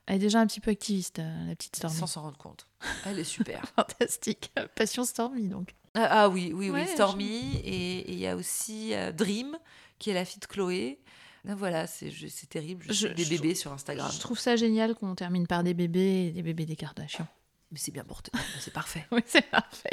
Elle 0.07 0.16
est 0.16 0.19
déjà 0.21 0.40
un 0.40 0.47
petit 0.47 0.61
peu 0.61 0.71
activiste, 0.71 1.19
la 1.19 1.55
petite 1.57 1.77
Stormy. 1.77 1.97
sans 1.97 2.07
s'en 2.07 2.23
rendre 2.23 2.38
compte. 2.38 2.66
Elle 3.07 3.19
est 3.19 3.25
super. 3.25 3.62
Fantastique. 3.77 4.53
Passion 4.75 5.05
Stormy, 5.05 5.49
donc. 5.49 5.75
ah, 5.95 6.07
ah 6.25 6.29
oui, 6.29 6.53
oui, 6.55 6.71
Ouais, 6.71 6.83
oui, 6.83 6.88
Stormy. 6.88 7.57
Et 7.64 7.99
et 8.01 8.12
il 8.12 8.19
y 8.19 8.27
a 8.27 8.37
aussi 8.37 8.95
euh, 8.95 9.11
Dream, 9.11 9.57
qui 9.99 10.11
est 10.11 10.14
la 10.14 10.25
fille 10.25 10.40
de 10.40 10.47
Chloé. 10.47 11.01
Ah, 11.48 11.54
Voilà, 11.54 11.87
c'est 11.87 12.11
terrible. 12.48 12.87
Je, 12.90 13.09
des 13.09 13.24
je- 13.24 13.30
bébés 13.30 13.54
sur 13.54 13.72
Instagram. 13.72 14.11
Je 14.12 14.18
trouve 14.20 14.38
ça 14.38 14.56
génial 14.56 14.94
qu'on 14.94 15.14
termine 15.14 15.46
par 15.46 15.62
des 15.62 15.74
bébés 15.74 16.26
et 16.26 16.30
des 16.32 16.42
bébés 16.42 16.66
des 16.66 16.76
Kardashians. 16.76 17.26
Mais 17.70 17.78
c'est 17.78 17.92
bien 17.92 18.04
porté, 18.04 18.30
c'est 18.61 18.72
parfait. 18.72 19.04
Oui, 19.12 19.22
c'est 19.26 19.48
parfait. 19.50 19.90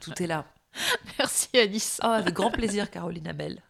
Tout 0.00 0.22
est 0.22 0.26
là. 0.26 0.46
Merci 1.18 1.48
Alice. 1.58 2.00
Oh, 2.02 2.06
avec 2.06 2.34
grand 2.34 2.50
plaisir, 2.50 2.90
Caroline 2.90 3.26
Abel. 3.28 3.62